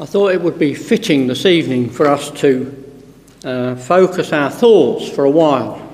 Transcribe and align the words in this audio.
I 0.00 0.06
thought 0.06 0.32
it 0.32 0.40
would 0.40 0.58
be 0.58 0.72
fitting 0.72 1.26
this 1.26 1.44
evening 1.44 1.90
for 1.90 2.08
us 2.08 2.30
to 2.40 2.94
uh, 3.44 3.76
focus 3.76 4.32
our 4.32 4.50
thoughts 4.50 5.06
for 5.10 5.26
a 5.26 5.30
while 5.30 5.86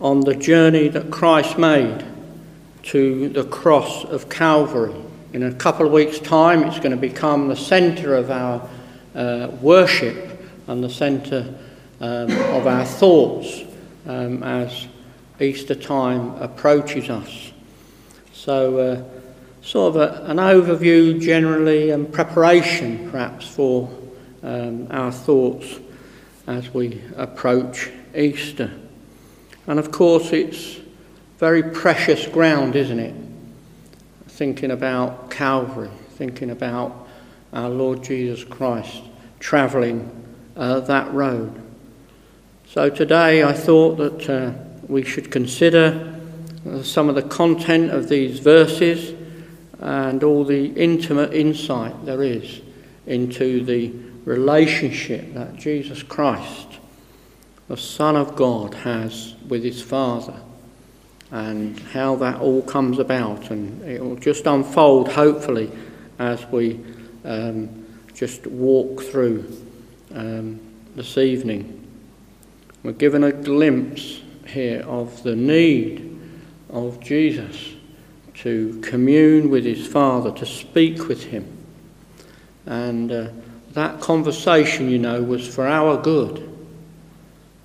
on 0.00 0.20
the 0.20 0.36
journey 0.36 0.86
that 0.86 1.10
Christ 1.10 1.58
made 1.58 2.04
to 2.84 3.28
the 3.28 3.42
cross 3.42 4.04
of 4.04 4.30
Calvary. 4.30 4.94
In 5.32 5.42
a 5.42 5.52
couple 5.52 5.84
of 5.84 5.90
weeks' 5.90 6.20
time, 6.20 6.62
it's 6.62 6.78
going 6.78 6.92
to 6.92 6.96
become 6.96 7.48
the 7.48 7.56
centre 7.56 8.14
of 8.14 8.30
our 8.30 8.68
uh, 9.16 9.48
worship 9.60 10.40
and 10.68 10.82
the 10.82 10.88
centre 10.88 11.52
um, 12.00 12.30
of 12.30 12.68
our 12.68 12.84
thoughts 12.84 13.64
um, 14.06 14.44
as 14.44 14.86
Easter 15.40 15.74
time 15.74 16.36
approaches 16.36 17.10
us. 17.10 17.52
So, 18.32 18.78
uh, 18.78 19.19
sort 19.62 19.94
of 19.94 20.00
a, 20.00 20.24
an 20.24 20.38
overview 20.38 21.20
generally 21.20 21.90
and 21.90 22.12
preparation 22.12 23.10
perhaps 23.10 23.46
for 23.46 23.90
um, 24.42 24.86
our 24.90 25.12
thoughts 25.12 25.78
as 26.46 26.72
we 26.72 27.02
approach 27.16 27.90
Easter. 28.14 28.72
And 29.66 29.78
of 29.78 29.90
course, 29.92 30.32
it's 30.32 30.78
very 31.38 31.62
precious 31.62 32.26
ground, 32.26 32.74
isn't 32.76 32.98
it? 32.98 33.14
Thinking 34.28 34.70
about 34.70 35.30
Calvary, 35.30 35.90
thinking 36.10 36.50
about 36.50 37.08
our 37.52 37.68
Lord 37.68 38.02
Jesus 38.02 38.44
Christ 38.44 39.02
travelling 39.38 40.10
uh, 40.56 40.80
that 40.80 41.12
road. 41.12 41.60
So 42.68 42.88
today 42.90 43.42
I 43.42 43.52
thought 43.52 43.96
that 43.96 44.30
uh, 44.30 44.52
we 44.86 45.02
should 45.02 45.30
consider 45.30 46.18
uh, 46.68 46.82
some 46.82 47.08
of 47.08 47.14
the 47.14 47.22
content 47.22 47.90
of 47.90 48.08
these 48.08 48.38
verses 48.38 49.19
and 49.80 50.22
all 50.22 50.44
the 50.44 50.66
intimate 50.74 51.32
insight 51.32 52.04
there 52.04 52.22
is 52.22 52.60
into 53.06 53.64
the 53.64 53.92
relationship 54.24 55.32
that 55.34 55.56
Jesus 55.56 56.02
Christ, 56.02 56.68
the 57.68 57.76
Son 57.76 58.14
of 58.14 58.36
God, 58.36 58.74
has 58.74 59.34
with 59.48 59.64
his 59.64 59.82
Father 59.82 60.38
and 61.30 61.78
how 61.78 62.16
that 62.16 62.40
all 62.40 62.60
comes 62.62 62.98
about. 62.98 63.50
And 63.50 63.82
it 63.82 64.02
will 64.02 64.16
just 64.16 64.46
unfold, 64.46 65.08
hopefully, 65.12 65.70
as 66.18 66.44
we 66.46 66.78
um, 67.24 67.86
just 68.12 68.46
walk 68.46 69.00
through 69.02 69.50
um, 70.14 70.60
this 70.94 71.16
evening. 71.16 71.76
We're 72.82 72.92
given 72.92 73.24
a 73.24 73.32
glimpse 73.32 74.20
here 74.46 74.82
of 74.82 75.22
the 75.22 75.36
need 75.36 76.20
of 76.68 77.00
Jesus 77.00 77.74
to 78.42 78.80
commune 78.80 79.50
with 79.50 79.64
his 79.64 79.86
Father, 79.86 80.32
to 80.32 80.46
speak 80.46 81.08
with 81.08 81.24
him. 81.24 81.58
And 82.64 83.12
uh, 83.12 83.28
that 83.72 84.00
conversation, 84.00 84.88
you 84.88 84.98
know, 84.98 85.22
was 85.22 85.46
for 85.46 85.66
our 85.66 86.00
good, 86.00 86.48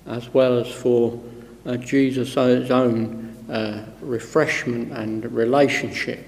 as 0.06 0.32
well 0.34 0.58
as 0.58 0.68
for 0.68 1.22
uh, 1.64 1.76
Jesus' 1.78 2.36
own 2.36 3.34
uh, 3.50 3.86
refreshment 4.02 4.92
and 4.92 5.32
relationship. 5.32 6.26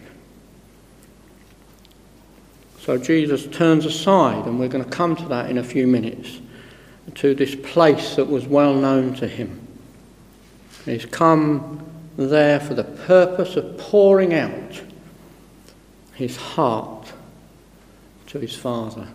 So 2.80 2.96
Jesus 2.96 3.46
turns 3.48 3.84
aside, 3.84 4.46
and 4.46 4.58
we're 4.58 4.68
going 4.68 4.84
to 4.84 4.90
come 4.90 5.14
to 5.16 5.28
that 5.28 5.50
in 5.50 5.58
a 5.58 5.64
few 5.64 5.86
minutes, 5.86 6.40
to 7.16 7.34
this 7.34 7.54
place 7.54 8.16
that 8.16 8.24
was 8.24 8.46
well 8.46 8.72
known 8.72 9.14
to 9.16 9.28
him. 9.28 9.66
He's 10.86 11.04
come 11.04 11.84
there 12.18 12.58
for 12.58 12.74
the 12.74 12.84
purpose 12.84 13.56
of 13.56 13.78
pouring 13.78 14.34
out 14.34 14.82
his 16.14 16.36
heart 16.36 17.12
to 18.26 18.40
his 18.40 18.54
Father 18.54 19.06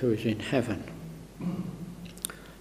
who 0.00 0.12
is 0.12 0.24
in 0.24 0.38
heaven. 0.38 0.82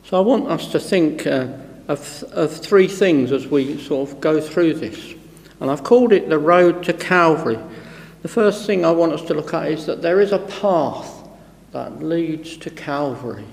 So 0.03 0.17
I 0.17 0.21
want 0.21 0.47
us 0.47 0.71
to 0.71 0.79
think 0.79 1.25
uh, 1.27 1.47
of, 1.87 2.23
of 2.31 2.51
three 2.51 2.87
things 2.87 3.31
as 3.31 3.47
we 3.47 3.79
sort 3.79 4.09
of 4.09 4.19
go 4.19 4.41
through 4.41 4.73
this. 4.73 5.13
And 5.59 5.69
I've 5.69 5.83
called 5.83 6.11
it 6.11 6.29
the 6.29 6.39
road 6.39 6.83
to 6.85 6.93
Calvary. 6.93 7.59
The 8.23 8.27
first 8.27 8.65
thing 8.65 8.83
I 8.83 8.91
want 8.91 9.13
us 9.13 9.21
to 9.23 9.35
look 9.35 9.53
at 9.53 9.71
is 9.71 9.85
that 9.85 10.01
there 10.01 10.19
is 10.19 10.31
a 10.31 10.39
path 10.39 11.27
that 11.71 12.01
leads 12.01 12.57
to 12.57 12.69
Calvary. 12.71 13.45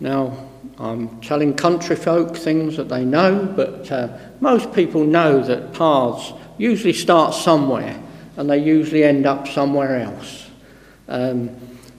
Now, 0.00 0.36
I'm 0.78 1.20
telling 1.20 1.54
country 1.54 1.96
folk 1.96 2.36
things 2.36 2.76
that 2.76 2.88
they 2.88 3.04
know, 3.04 3.50
but 3.56 3.90
uh, 3.90 4.16
most 4.40 4.72
people 4.72 5.04
know 5.04 5.42
that 5.42 5.72
paths 5.72 6.32
usually 6.58 6.92
start 6.92 7.34
somewhere 7.34 8.02
and 8.36 8.50
they 8.50 8.58
usually 8.58 9.04
end 9.04 9.24
up 9.24 9.48
somewhere 9.48 10.00
else. 10.00 10.50
Um, 11.08 11.50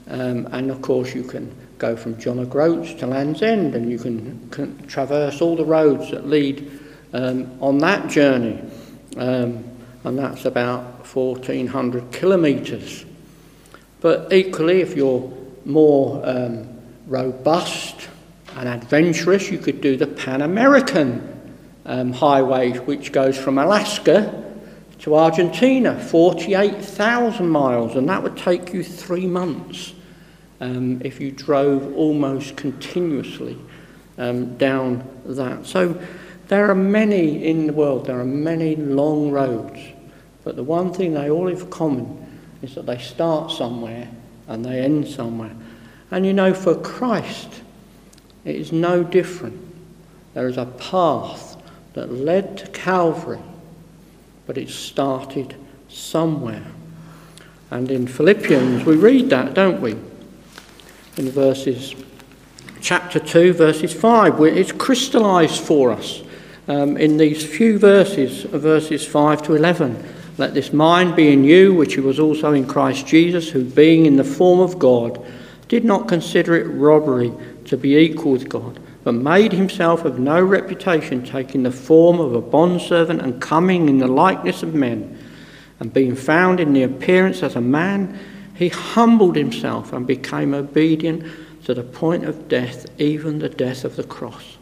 um, 0.08 0.46
and 0.52 0.70
of 0.70 0.80
course, 0.80 1.14
you 1.14 1.24
can 1.24 1.54
go 1.78 1.96
from 1.96 2.18
John 2.18 2.38
O'Groats 2.38 2.94
to 2.94 3.06
Land's 3.06 3.42
End 3.42 3.74
and 3.74 3.90
you 3.90 3.98
can, 3.98 4.48
can 4.50 4.86
traverse 4.86 5.40
all 5.40 5.56
the 5.56 5.64
roads 5.64 6.10
that 6.12 6.26
lead 6.26 6.70
um, 7.12 7.58
on 7.60 7.78
that 7.78 8.08
journey. 8.08 8.60
Um, 9.16 9.64
and 10.04 10.18
that's 10.18 10.44
about 10.44 11.06
1400 11.06 12.12
kilometres. 12.12 13.04
But 14.00 14.32
equally, 14.32 14.80
if 14.80 14.96
you're 14.96 15.32
more 15.64 16.22
um, 16.24 16.77
robust 17.08 18.08
and 18.56 18.68
adventurous, 18.68 19.50
you 19.50 19.58
could 19.58 19.80
do 19.80 19.96
the 19.96 20.06
Pan 20.06 20.42
American 20.42 21.56
um, 21.86 22.12
highway, 22.12 22.72
which 22.72 23.12
goes 23.12 23.36
from 23.36 23.58
Alaska 23.58 24.44
to 25.00 25.14
Argentina, 25.14 25.98
48,000 25.98 27.48
miles, 27.48 27.96
and 27.96 28.08
that 28.08 28.22
would 28.22 28.36
take 28.36 28.72
you 28.72 28.82
three 28.82 29.26
months 29.26 29.94
um, 30.60 31.00
if 31.02 31.20
you 31.20 31.30
drove 31.30 31.94
almost 31.96 32.56
continuously 32.56 33.56
um, 34.18 34.56
down 34.56 35.08
that. 35.24 35.66
So 35.66 36.00
there 36.48 36.68
are 36.70 36.74
many 36.74 37.44
in 37.46 37.68
the 37.68 37.72
world, 37.72 38.06
there 38.06 38.18
are 38.18 38.24
many 38.24 38.74
long 38.76 39.30
roads, 39.30 39.80
but 40.44 40.56
the 40.56 40.64
one 40.64 40.92
thing 40.92 41.14
they 41.14 41.30
all 41.30 41.48
have 41.48 41.62
in 41.62 41.70
common 41.70 42.26
is 42.60 42.74
that 42.74 42.86
they 42.86 42.98
start 42.98 43.52
somewhere 43.52 44.08
and 44.48 44.64
they 44.64 44.80
end 44.80 45.06
somewhere. 45.06 45.54
And 46.10 46.24
you 46.24 46.32
know, 46.32 46.54
for 46.54 46.74
Christ, 46.74 47.62
it 48.44 48.56
is 48.56 48.72
no 48.72 49.04
different. 49.04 49.60
There 50.34 50.48
is 50.48 50.56
a 50.56 50.66
path 50.66 51.56
that 51.94 52.12
led 52.12 52.56
to 52.58 52.66
Calvary, 52.68 53.40
but 54.46 54.56
it 54.56 54.70
started 54.70 55.54
somewhere. 55.88 56.64
And 57.70 57.90
in 57.90 58.06
Philippians, 58.06 58.84
we 58.84 58.96
read 58.96 59.30
that, 59.30 59.54
don't 59.54 59.80
we? 59.80 59.92
In 61.16 61.30
verses, 61.30 61.94
chapter 62.80 63.18
2, 63.18 63.52
verses 63.52 63.92
5, 63.92 64.40
it's 64.40 64.72
crystallized 64.72 65.60
for 65.60 65.90
us 65.92 66.22
um, 66.68 66.96
in 66.96 67.16
these 67.16 67.44
few 67.44 67.78
verses, 67.78 68.44
verses 68.44 69.06
5 69.06 69.42
to 69.42 69.54
11. 69.54 70.14
Let 70.38 70.54
this 70.54 70.72
mind 70.72 71.16
be 71.16 71.32
in 71.32 71.42
you, 71.42 71.74
which 71.74 71.96
was 71.96 72.20
also 72.20 72.52
in 72.52 72.66
Christ 72.66 73.06
Jesus, 73.06 73.48
who 73.50 73.64
being 73.64 74.06
in 74.06 74.16
the 74.16 74.24
form 74.24 74.60
of 74.60 74.78
God, 74.78 75.20
did 75.68 75.84
not 75.84 76.08
consider 76.08 76.54
it 76.54 76.64
robbery 76.64 77.32
to 77.66 77.76
be 77.76 77.96
equal 77.96 78.32
with 78.32 78.48
God, 78.48 78.80
but 79.04 79.12
made 79.12 79.52
himself 79.52 80.04
of 80.04 80.18
no 80.18 80.42
reputation, 80.42 81.24
taking 81.24 81.62
the 81.62 81.70
form 81.70 82.18
of 82.18 82.34
a 82.34 82.40
bondservant 82.40 83.20
and 83.20 83.40
coming 83.40 83.88
in 83.88 83.98
the 83.98 84.08
likeness 84.08 84.62
of 84.62 84.74
men. 84.74 85.16
And 85.80 85.92
being 85.92 86.16
found 86.16 86.58
in 86.58 86.72
the 86.72 86.82
appearance 86.82 87.42
as 87.42 87.54
a 87.54 87.60
man, 87.60 88.18
he 88.54 88.68
humbled 88.68 89.36
himself 89.36 89.92
and 89.92 90.06
became 90.06 90.54
obedient 90.54 91.24
to 91.64 91.74
the 91.74 91.84
point 91.84 92.24
of 92.24 92.48
death, 92.48 92.86
even 92.98 93.38
the 93.38 93.48
death 93.48 93.84
of 93.84 93.96
the 93.96 94.04
cross. 94.04 94.56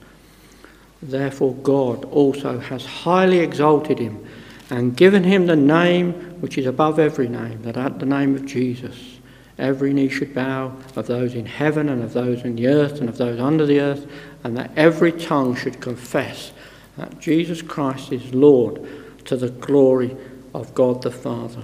Therefore, 1.00 1.54
God 1.54 2.04
also 2.06 2.58
has 2.58 2.84
highly 2.84 3.38
exalted 3.38 3.98
him 3.98 4.26
and 4.70 4.96
given 4.96 5.22
him 5.22 5.46
the 5.46 5.56
name 5.56 6.12
which 6.40 6.58
is 6.58 6.66
above 6.66 6.98
every 6.98 7.28
name, 7.28 7.62
that 7.62 7.76
at 7.76 8.00
the 8.00 8.06
name 8.06 8.34
of 8.34 8.44
Jesus 8.44 9.15
Every 9.58 9.92
knee 9.94 10.08
should 10.08 10.34
bow 10.34 10.76
of 10.94 11.06
those 11.06 11.34
in 11.34 11.46
heaven 11.46 11.88
and 11.88 12.02
of 12.02 12.12
those 12.12 12.42
in 12.42 12.56
the 12.56 12.66
earth 12.66 13.00
and 13.00 13.08
of 13.08 13.16
those 13.16 13.40
under 13.40 13.64
the 13.64 13.80
earth, 13.80 14.06
and 14.44 14.56
that 14.56 14.70
every 14.76 15.12
tongue 15.12 15.56
should 15.56 15.80
confess 15.80 16.52
that 16.96 17.18
Jesus 17.20 17.62
Christ 17.62 18.12
is 18.12 18.34
Lord 18.34 18.86
to 19.24 19.36
the 19.36 19.50
glory 19.50 20.16
of 20.54 20.74
God 20.74 21.02
the 21.02 21.10
Father. 21.10 21.62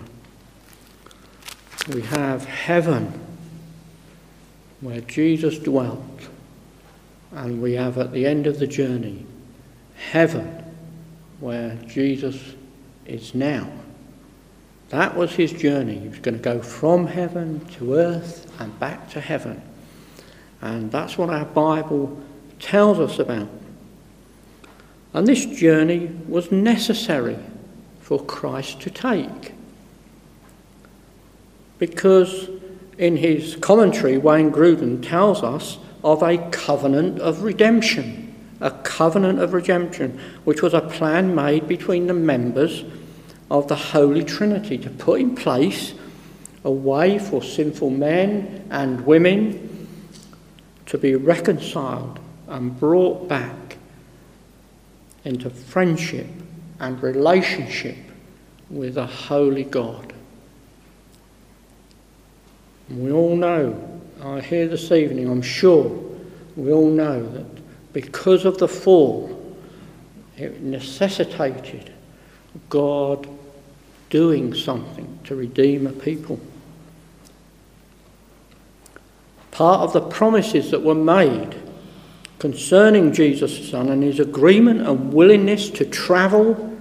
We 1.92 2.02
have 2.02 2.44
heaven 2.44 3.20
where 4.80 5.00
Jesus 5.00 5.58
dwelt, 5.58 6.28
and 7.30 7.60
we 7.60 7.74
have 7.74 7.98
at 7.98 8.12
the 8.12 8.26
end 8.26 8.46
of 8.46 8.58
the 8.58 8.66
journey 8.66 9.26
heaven 9.96 10.64
where 11.40 11.76
Jesus 11.86 12.54
is 13.06 13.34
now. 13.34 13.70
That 14.92 15.16
was 15.16 15.32
his 15.32 15.54
journey. 15.54 15.98
He 15.98 16.08
was 16.08 16.18
going 16.18 16.36
to 16.36 16.42
go 16.42 16.60
from 16.60 17.06
heaven 17.06 17.64
to 17.78 17.94
earth 17.94 18.52
and 18.60 18.78
back 18.78 19.08
to 19.12 19.22
heaven. 19.22 19.62
And 20.60 20.92
that's 20.92 21.16
what 21.16 21.30
our 21.30 21.46
Bible 21.46 22.20
tells 22.60 23.00
us 23.00 23.18
about. 23.18 23.48
And 25.14 25.26
this 25.26 25.46
journey 25.46 26.10
was 26.28 26.52
necessary 26.52 27.38
for 28.00 28.22
Christ 28.22 28.82
to 28.82 28.90
take. 28.90 29.54
Because 31.78 32.50
in 32.98 33.16
his 33.16 33.56
commentary, 33.56 34.18
Wayne 34.18 34.52
Grudem 34.52 35.02
tells 35.02 35.42
us 35.42 35.78
of 36.04 36.22
a 36.22 36.36
covenant 36.50 37.18
of 37.18 37.44
redemption, 37.44 38.34
a 38.60 38.70
covenant 38.70 39.38
of 39.38 39.54
redemption, 39.54 40.20
which 40.44 40.60
was 40.60 40.74
a 40.74 40.82
plan 40.82 41.34
made 41.34 41.66
between 41.66 42.08
the 42.08 42.14
members 42.14 42.84
of 43.52 43.68
the 43.68 43.76
Holy 43.76 44.24
Trinity 44.24 44.78
to 44.78 44.88
put 44.88 45.20
in 45.20 45.34
place 45.34 45.92
a 46.64 46.70
way 46.70 47.18
for 47.18 47.42
sinful 47.42 47.90
men 47.90 48.66
and 48.70 49.04
women 49.04 49.86
to 50.86 50.96
be 50.96 51.14
reconciled 51.16 52.18
and 52.48 52.80
brought 52.80 53.28
back 53.28 53.76
into 55.26 55.50
friendship 55.50 56.26
and 56.80 57.02
relationship 57.02 57.98
with 58.70 58.96
a 58.96 59.06
holy 59.06 59.64
God. 59.64 60.14
We 62.88 63.12
all 63.12 63.36
know, 63.36 64.00
I 64.22 64.40
hear 64.40 64.66
this 64.66 64.90
evening, 64.90 65.28
I'm 65.28 65.42
sure, 65.42 65.84
we 66.56 66.72
all 66.72 66.88
know 66.88 67.22
that 67.28 67.92
because 67.92 68.46
of 68.46 68.56
the 68.56 68.68
fall, 68.68 69.38
it 70.38 70.62
necessitated 70.62 71.92
God 72.70 73.28
doing 74.12 74.52
something 74.52 75.18
to 75.24 75.34
redeem 75.34 75.86
a 75.86 75.90
people. 75.90 76.38
Part 79.50 79.80
of 79.80 79.94
the 79.94 80.02
promises 80.02 80.70
that 80.70 80.82
were 80.82 80.94
made 80.94 81.56
concerning 82.38 83.14
Jesus' 83.14 83.70
Son 83.70 83.88
and 83.88 84.02
his 84.02 84.20
agreement 84.20 84.86
and 84.86 85.14
willingness 85.14 85.70
to 85.70 85.86
travel 85.86 86.78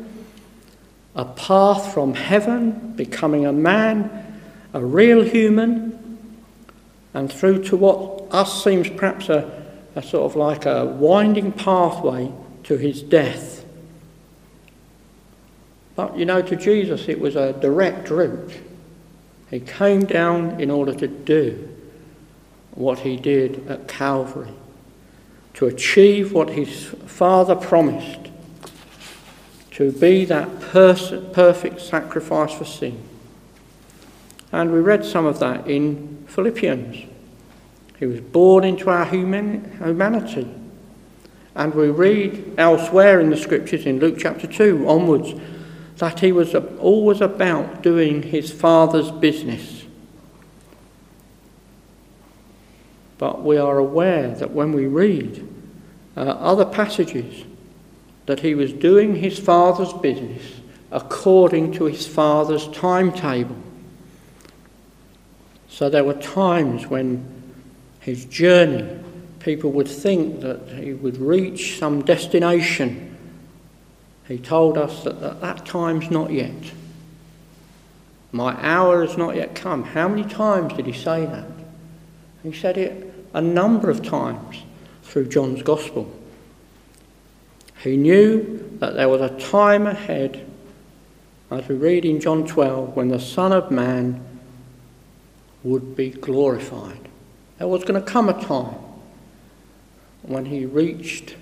a 1.15 1.23
path 1.23 1.93
from 1.93 2.15
heaven, 2.15 2.95
becoming 2.97 3.45
a 3.45 3.53
man, 3.53 4.41
a 4.73 4.83
real 4.83 5.23
human, 5.23 6.19
and 7.13 7.31
through 7.31 7.63
to 7.63 7.77
what 7.77 8.27
us 8.33 8.61
seems 8.61 8.89
perhaps 8.89 9.29
a, 9.29 9.65
a 9.95 10.03
sort 10.03 10.29
of 10.29 10.35
like 10.35 10.65
a 10.65 10.85
winding 10.85 11.53
pathway 11.53 12.29
to 12.63 12.75
his 12.75 13.01
death. 13.01 13.60
But 16.01 16.17
you 16.17 16.25
know, 16.25 16.41
to 16.41 16.55
Jesus 16.55 17.07
it 17.07 17.19
was 17.19 17.35
a 17.35 17.53
direct 17.53 18.09
route. 18.09 18.53
He 19.51 19.59
came 19.59 20.03
down 20.05 20.59
in 20.59 20.71
order 20.71 20.95
to 20.95 21.07
do 21.07 21.69
what 22.71 22.99
he 22.99 23.17
did 23.17 23.67
at 23.67 23.87
Calvary, 23.87 24.49
to 25.53 25.67
achieve 25.67 26.33
what 26.33 26.49
his 26.49 26.85
Father 27.05 27.53
promised 27.53 28.31
to 29.73 29.91
be 29.91 30.25
that 30.25 30.59
pers- 30.59 31.13
perfect 31.33 31.81
sacrifice 31.81 32.51
for 32.51 32.65
sin. 32.65 32.97
And 34.51 34.73
we 34.73 34.79
read 34.79 35.05
some 35.05 35.27
of 35.27 35.37
that 35.37 35.67
in 35.67 36.25
Philippians. 36.27 37.05
He 37.99 38.07
was 38.07 38.21
born 38.21 38.63
into 38.63 38.89
our 38.89 39.05
human- 39.05 39.77
humanity. 39.77 40.47
And 41.55 41.75
we 41.75 41.89
read 41.89 42.55
elsewhere 42.57 43.19
in 43.19 43.29
the 43.29 43.37
scriptures, 43.37 43.85
in 43.85 43.99
Luke 43.99 44.15
chapter 44.17 44.47
2 44.47 44.87
onwards, 44.87 45.35
that 46.01 46.19
he 46.19 46.31
was 46.31 46.55
always 46.55 47.21
about 47.21 47.83
doing 47.83 48.23
his 48.23 48.51
Father's 48.51 49.11
business. 49.11 49.85
But 53.19 53.43
we 53.43 53.57
are 53.57 53.77
aware 53.77 54.29
that 54.29 54.49
when 54.49 54.71
we 54.71 54.87
read 54.87 55.47
uh, 56.17 56.21
other 56.21 56.65
passages, 56.65 57.45
that 58.25 58.39
he 58.39 58.55
was 58.55 58.73
doing 58.73 59.15
his 59.15 59.37
father's 59.37 59.93
business 59.93 60.41
according 60.91 61.73
to 61.73 61.85
his 61.85 62.07
father's 62.07 62.67
timetable. 62.69 63.57
So 65.69 65.87
there 65.87 66.03
were 66.03 66.15
times 66.15 66.87
when 66.87 67.23
his 67.99 68.25
journey, 68.25 68.99
people 69.37 69.71
would 69.73 69.87
think 69.87 70.41
that 70.41 70.67
he 70.69 70.93
would 70.93 71.19
reach 71.19 71.77
some 71.77 72.01
destination. 72.01 73.10
He 74.31 74.37
told 74.37 74.77
us 74.77 75.03
that 75.03 75.21
at 75.21 75.41
that 75.41 75.65
time's 75.65 76.09
not 76.09 76.31
yet. 76.31 76.71
My 78.31 78.55
hour 78.65 79.05
has 79.05 79.17
not 79.17 79.35
yet 79.35 79.55
come. 79.55 79.83
How 79.83 80.07
many 80.07 80.23
times 80.23 80.71
did 80.73 80.85
he 80.85 80.93
say 80.93 81.25
that? 81.25 81.47
He 82.41 82.53
said 82.53 82.77
it 82.77 83.13
a 83.33 83.41
number 83.41 83.89
of 83.89 84.01
times 84.01 84.63
through 85.03 85.27
John's 85.27 85.61
Gospel. 85.63 86.09
He 87.83 87.97
knew 87.97 88.77
that 88.79 88.93
there 88.93 89.09
was 89.09 89.19
a 89.19 89.37
time 89.37 89.85
ahead, 89.85 90.49
as 91.49 91.67
we 91.67 91.75
read 91.75 92.05
in 92.05 92.21
John 92.21 92.47
12, 92.47 92.95
when 92.95 93.09
the 93.09 93.19
Son 93.19 93.51
of 93.51 93.69
Man 93.69 94.23
would 95.61 95.93
be 95.93 96.09
glorified. 96.09 97.09
There 97.57 97.67
was 97.67 97.83
going 97.83 98.01
to 98.01 98.09
come 98.09 98.29
a 98.29 98.41
time 98.41 98.79
when 100.21 100.45
he 100.45 100.65
reached 100.65 101.35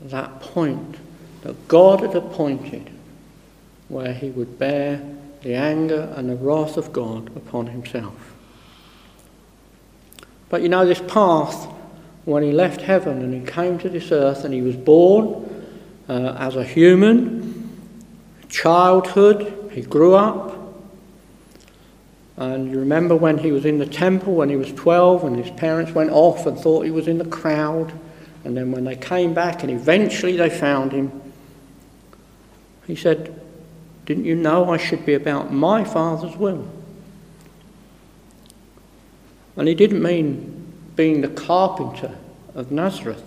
that 0.00 0.40
point 0.40 0.96
that 1.44 1.68
God 1.68 2.00
had 2.00 2.16
appointed 2.16 2.90
where 3.88 4.12
he 4.12 4.30
would 4.30 4.58
bear 4.58 5.00
the 5.42 5.54
anger 5.54 6.12
and 6.16 6.28
the 6.28 6.36
wrath 6.36 6.76
of 6.76 6.92
God 6.92 7.28
upon 7.36 7.66
himself. 7.66 8.34
But 10.48 10.62
you 10.62 10.70
know, 10.70 10.86
this 10.86 11.02
path, 11.06 11.66
when 12.24 12.42
he 12.42 12.50
left 12.50 12.80
heaven 12.80 13.22
and 13.22 13.34
he 13.34 13.52
came 13.52 13.78
to 13.80 13.90
this 13.90 14.10
earth 14.10 14.44
and 14.44 14.54
he 14.54 14.62
was 14.62 14.74
born 14.74 15.66
uh, 16.08 16.34
as 16.38 16.56
a 16.56 16.64
human, 16.64 17.70
childhood, 18.48 19.70
he 19.72 19.82
grew 19.82 20.14
up. 20.14 20.56
And 22.38 22.70
you 22.70 22.78
remember 22.78 23.14
when 23.14 23.36
he 23.36 23.52
was 23.52 23.66
in 23.66 23.78
the 23.78 23.86
temple 23.86 24.34
when 24.34 24.48
he 24.48 24.56
was 24.56 24.72
12 24.72 25.24
and 25.24 25.36
his 25.36 25.50
parents 25.58 25.92
went 25.92 26.10
off 26.10 26.46
and 26.46 26.58
thought 26.58 26.84
he 26.86 26.90
was 26.90 27.06
in 27.06 27.18
the 27.18 27.26
crowd. 27.26 27.92
And 28.44 28.56
then 28.56 28.72
when 28.72 28.84
they 28.84 28.96
came 28.96 29.34
back 29.34 29.62
and 29.62 29.70
eventually 29.70 30.36
they 30.36 30.50
found 30.50 30.92
him, 30.92 31.20
he 32.86 32.96
said, 32.96 33.40
Didn't 34.06 34.24
you 34.24 34.34
know 34.34 34.70
I 34.70 34.76
should 34.76 35.06
be 35.06 35.14
about 35.14 35.52
my 35.52 35.84
Father's 35.84 36.36
will? 36.36 36.68
And 39.56 39.68
he 39.68 39.74
didn't 39.74 40.02
mean 40.02 40.72
being 40.96 41.20
the 41.20 41.28
carpenter 41.28 42.16
of 42.54 42.70
Nazareth. 42.70 43.22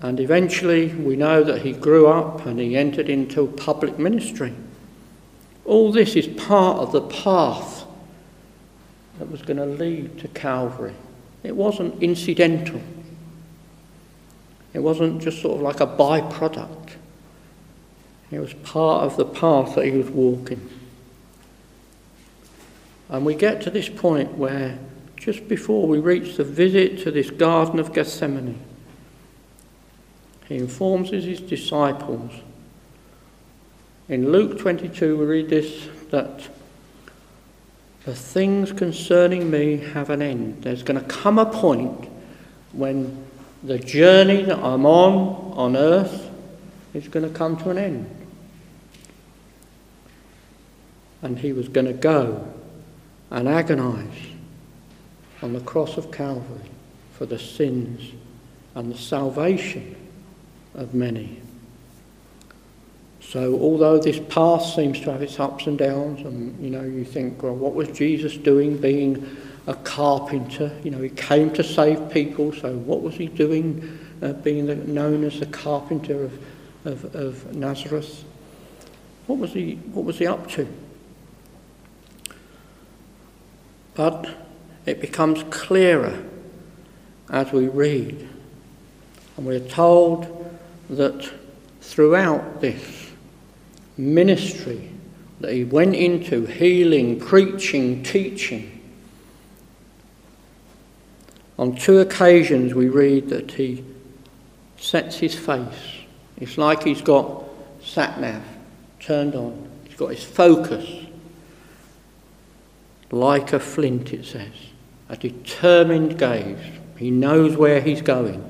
And 0.00 0.20
eventually, 0.20 0.94
we 0.94 1.16
know 1.16 1.42
that 1.42 1.62
he 1.62 1.72
grew 1.72 2.06
up 2.06 2.46
and 2.46 2.60
he 2.60 2.76
entered 2.76 3.08
into 3.08 3.48
public 3.48 3.98
ministry. 3.98 4.54
All 5.64 5.90
this 5.90 6.14
is 6.14 6.28
part 6.28 6.78
of 6.78 6.92
the 6.92 7.00
path 7.02 7.84
that 9.18 9.30
was 9.30 9.42
going 9.42 9.56
to 9.56 9.66
lead 9.66 10.18
to 10.20 10.28
Calvary. 10.28 10.94
It 11.42 11.56
wasn't 11.56 12.00
incidental, 12.00 12.80
it 14.72 14.80
wasn't 14.80 15.22
just 15.22 15.40
sort 15.40 15.56
of 15.56 15.62
like 15.62 15.80
a 15.80 15.86
byproduct. 15.86 16.90
It 18.30 18.40
was 18.40 18.52
part 18.54 19.04
of 19.04 19.16
the 19.16 19.24
path 19.24 19.74
that 19.74 19.86
he 19.86 19.92
was 19.92 20.08
walking. 20.08 20.68
And 23.08 23.24
we 23.24 23.34
get 23.34 23.62
to 23.62 23.70
this 23.70 23.88
point 23.88 24.36
where, 24.36 24.78
just 25.16 25.48
before 25.48 25.86
we 25.86 25.98
reach 25.98 26.36
the 26.36 26.44
visit 26.44 26.98
to 27.04 27.10
this 27.10 27.30
Garden 27.30 27.78
of 27.78 27.94
Gethsemane, 27.94 28.60
he 30.46 30.56
informs 30.56 31.10
his 31.10 31.40
disciples. 31.40 32.32
In 34.08 34.30
Luke 34.30 34.58
22, 34.58 35.16
we 35.16 35.24
read 35.24 35.48
this 35.48 35.88
that 36.10 36.48
the 38.04 38.14
things 38.14 38.72
concerning 38.72 39.50
me 39.50 39.76
have 39.76 40.08
an 40.08 40.22
end. 40.22 40.62
There's 40.62 40.82
going 40.82 40.98
to 40.98 41.06
come 41.06 41.38
a 41.38 41.44
point 41.44 42.08
when 42.72 43.27
the 43.62 43.78
journey 43.78 44.42
that 44.42 44.58
I'm 44.58 44.86
on 44.86 45.52
on 45.56 45.76
earth 45.76 46.30
is 46.94 47.08
going 47.08 47.28
to 47.28 47.36
come 47.36 47.56
to 47.58 47.70
an 47.70 47.78
end. 47.78 48.14
And 51.22 51.38
he 51.38 51.52
was 51.52 51.68
going 51.68 51.86
to 51.86 51.92
go 51.92 52.46
and 53.30 53.48
agonize 53.48 54.18
on 55.42 55.52
the 55.52 55.60
cross 55.60 55.96
of 55.96 56.10
Calvary 56.10 56.70
for 57.12 57.26
the 57.26 57.38
sins 57.38 58.12
and 58.74 58.92
the 58.92 58.98
salvation 58.98 59.96
of 60.74 60.94
many. 60.94 61.42
So, 63.20 63.58
although 63.60 63.98
this 63.98 64.20
path 64.30 64.64
seems 64.64 65.00
to 65.00 65.12
have 65.12 65.20
its 65.20 65.38
ups 65.38 65.66
and 65.66 65.76
downs, 65.76 66.20
and 66.20 66.58
you 66.64 66.70
know, 66.70 66.82
you 66.82 67.04
think, 67.04 67.42
well, 67.42 67.54
what 67.54 67.74
was 67.74 67.88
Jesus 67.88 68.36
doing 68.36 68.78
being 68.78 69.36
a 69.68 69.74
carpenter? 69.74 70.72
You 70.82 70.90
know, 70.90 71.00
he 71.00 71.10
came 71.10 71.52
to 71.52 71.62
save 71.62 72.10
people, 72.10 72.52
so 72.52 72.72
what 72.72 73.02
was 73.02 73.14
he 73.14 73.26
doing 73.26 73.98
uh, 74.22 74.32
being 74.32 74.66
the, 74.66 74.74
known 74.74 75.22
as 75.22 75.38
the 75.38 75.46
carpenter 75.46 76.24
of, 76.24 76.44
of, 76.84 77.14
of 77.14 77.54
Nazareth? 77.54 78.24
What 79.26 79.38
was, 79.38 79.52
he, 79.52 79.74
what 79.92 80.06
was 80.06 80.18
he 80.18 80.26
up 80.26 80.48
to? 80.52 80.66
But 83.94 84.26
it 84.86 85.00
becomes 85.00 85.44
clearer 85.50 86.24
as 87.30 87.52
we 87.52 87.68
read. 87.68 88.26
And 89.36 89.46
we're 89.46 89.60
told 89.60 90.50
that 90.88 91.30
throughout 91.82 92.62
this 92.62 93.10
ministry 93.98 94.90
that 95.40 95.52
he 95.52 95.64
went 95.64 95.94
into 95.94 96.46
healing, 96.46 97.20
preaching, 97.20 98.02
teaching. 98.02 98.77
On 101.58 101.74
two 101.74 101.98
occasions, 101.98 102.74
we 102.74 102.88
read 102.88 103.28
that 103.30 103.52
he 103.52 103.84
sets 104.76 105.18
his 105.18 105.34
face. 105.34 106.04
It's 106.36 106.56
like 106.56 106.84
he's 106.84 107.02
got 107.02 107.44
sat 107.82 108.20
nav 108.20 108.42
turned 109.00 109.34
on, 109.34 109.68
he's 109.84 109.96
got 109.96 110.08
his 110.08 110.22
focus 110.22 111.06
like 113.10 113.52
a 113.52 113.60
flint, 113.60 114.12
it 114.12 114.24
says, 114.24 114.52
a 115.08 115.16
determined 115.16 116.18
gaze. 116.18 116.58
He 116.96 117.10
knows 117.10 117.56
where 117.56 117.80
he's 117.80 118.02
going. 118.02 118.44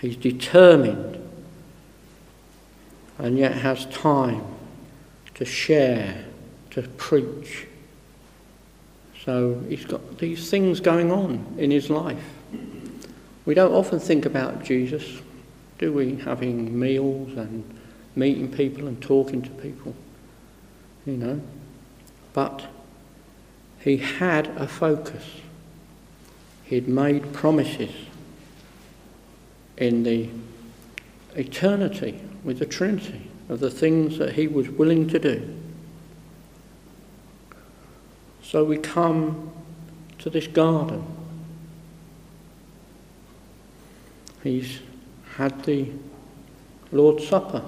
He's 0.00 0.16
determined 0.16 1.18
and 3.18 3.36
yet 3.36 3.52
has 3.52 3.84
time 3.86 4.44
to 5.34 5.44
share, 5.44 6.24
to 6.70 6.82
preach. 6.82 7.66
So 9.24 9.62
he's 9.68 9.84
got 9.84 10.18
these 10.18 10.50
things 10.50 10.80
going 10.80 11.12
on 11.12 11.54
in 11.58 11.70
his 11.70 11.90
life. 11.90 12.22
We 13.44 13.54
don't 13.54 13.72
often 13.72 14.00
think 14.00 14.26
about 14.26 14.64
Jesus, 14.64 15.20
do 15.78 15.92
we? 15.92 16.16
Having 16.16 16.78
meals 16.78 17.36
and 17.36 17.64
meeting 18.16 18.50
people 18.50 18.86
and 18.86 19.00
talking 19.00 19.42
to 19.42 19.50
people, 19.50 19.94
you 21.06 21.16
know. 21.16 21.40
But 22.32 22.66
he 23.80 23.98
had 23.98 24.48
a 24.56 24.66
focus. 24.66 25.24
He'd 26.64 26.88
made 26.88 27.32
promises 27.32 27.92
in 29.76 30.02
the 30.02 30.28
eternity 31.34 32.20
with 32.44 32.58
the 32.58 32.66
Trinity 32.66 33.30
of 33.48 33.60
the 33.60 33.70
things 33.70 34.18
that 34.18 34.34
he 34.34 34.46
was 34.46 34.68
willing 34.68 35.08
to 35.08 35.18
do. 35.18 35.59
So 38.50 38.64
we 38.64 38.78
come 38.78 39.52
to 40.18 40.28
this 40.28 40.48
garden. 40.48 41.04
He's 44.42 44.80
had 45.36 45.62
the 45.62 45.88
Lord's 46.90 47.28
Supper 47.28 47.62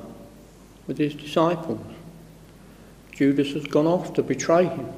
with 0.89 0.99
his 0.99 1.15
disciples. 1.15 1.87
Judas 3.13 3.53
has 3.53 3.65
gone 3.65 3.87
off 3.87 4.13
to 4.15 4.25
betray 4.25 4.65
him. 4.65 4.89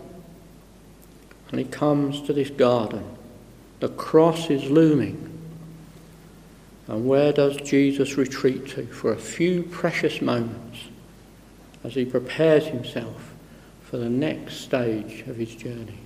And 1.51 1.59
he 1.59 1.67
comes 1.67 2.23
to 2.23 2.33
this 2.33 2.49
garden. 2.49 3.05
The 3.81 3.91
cross 3.91 4.49
is 4.49 4.71
looming. 4.71 5.39
And 6.89 7.07
where 7.07 7.35
does 7.35 7.59
Jesus 7.59 8.17
retreat 8.17 8.69
to 8.69 8.87
for 8.87 9.13
a 9.13 9.19
few 9.19 9.65
precious 9.65 10.23
moments 10.23 10.79
as 11.83 11.95
he 11.95 12.07
prepares 12.07 12.69
himself 12.69 13.34
for 13.95 13.99
the 13.99 14.11
next 14.11 14.57
stage 14.57 15.21
of 15.29 15.37
his 15.37 15.55
journey? 15.55 16.01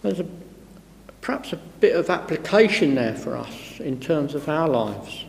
There's 0.00 0.20
a, 0.20 0.26
perhaps 1.20 1.52
a 1.52 1.56
bit 1.56 1.94
of 1.94 2.08
application 2.08 2.94
there 2.94 3.16
for 3.16 3.36
us 3.36 3.80
in 3.80 4.00
terms 4.00 4.34
of 4.34 4.48
our 4.48 4.66
lives. 4.66 5.26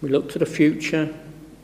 We 0.00 0.08
look 0.08 0.30
to 0.30 0.38
the 0.38 0.46
future, 0.46 1.12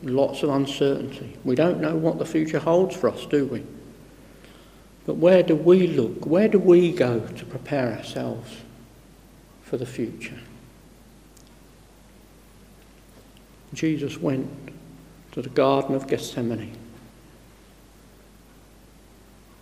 lots 0.02 0.42
of 0.42 0.48
uncertainty. 0.48 1.36
We 1.44 1.54
don't 1.54 1.80
know 1.80 1.94
what 1.94 2.18
the 2.18 2.26
future 2.26 2.58
holds 2.58 2.96
for 2.96 3.08
us, 3.08 3.24
do 3.26 3.46
we? 3.46 3.62
But 5.06 5.14
where 5.14 5.44
do 5.44 5.54
we 5.54 5.86
look? 5.86 6.26
Where 6.26 6.48
do 6.48 6.58
we 6.58 6.90
go 6.90 7.20
to 7.20 7.44
prepare 7.44 7.92
ourselves 7.92 8.50
for 9.62 9.76
the 9.76 9.86
future? 9.86 10.40
Jesus 13.74 14.18
went 14.18 14.62
to 15.32 15.42
the 15.42 15.48
Garden 15.48 15.94
of 15.94 16.06
Gethsemane. 16.06 16.76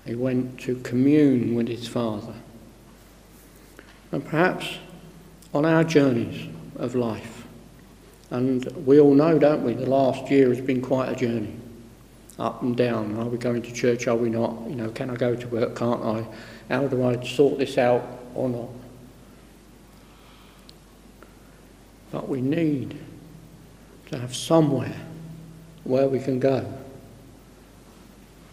He 0.04 0.14
went 0.14 0.58
to 0.60 0.76
commune 0.80 1.54
with 1.54 1.68
his 1.68 1.86
Father. 1.86 2.34
And 4.12 4.24
perhaps 4.24 4.78
on 5.54 5.64
our 5.64 5.84
journeys 5.84 6.48
of 6.76 6.94
life, 6.94 7.44
and 8.30 8.64
we 8.86 9.00
all 9.00 9.14
know, 9.14 9.38
don't 9.38 9.64
we, 9.64 9.74
the 9.74 9.86
last 9.86 10.30
year 10.30 10.48
has 10.48 10.60
been 10.60 10.80
quite 10.80 11.10
a 11.10 11.16
journey 11.16 11.54
up 12.38 12.62
and 12.62 12.76
down. 12.76 13.16
Are 13.18 13.26
we 13.26 13.38
going 13.38 13.62
to 13.62 13.72
church? 13.72 14.08
Are 14.08 14.16
we 14.16 14.30
not? 14.30 14.68
You 14.68 14.76
know, 14.76 14.88
can 14.90 15.10
I 15.10 15.16
go 15.16 15.36
to 15.36 15.48
work? 15.48 15.76
Can't 15.76 16.02
I? 16.02 16.26
How 16.68 16.86
do 16.86 17.04
I 17.04 17.22
sort 17.24 17.58
this 17.58 17.76
out 17.76 18.02
or 18.34 18.48
not? 18.48 18.68
But 22.10 22.28
we 22.28 22.40
need 22.40 22.98
to 24.06 24.18
have 24.18 24.34
somewhere 24.34 24.96
where 25.84 26.08
we 26.08 26.18
can 26.18 26.38
go 26.38 26.72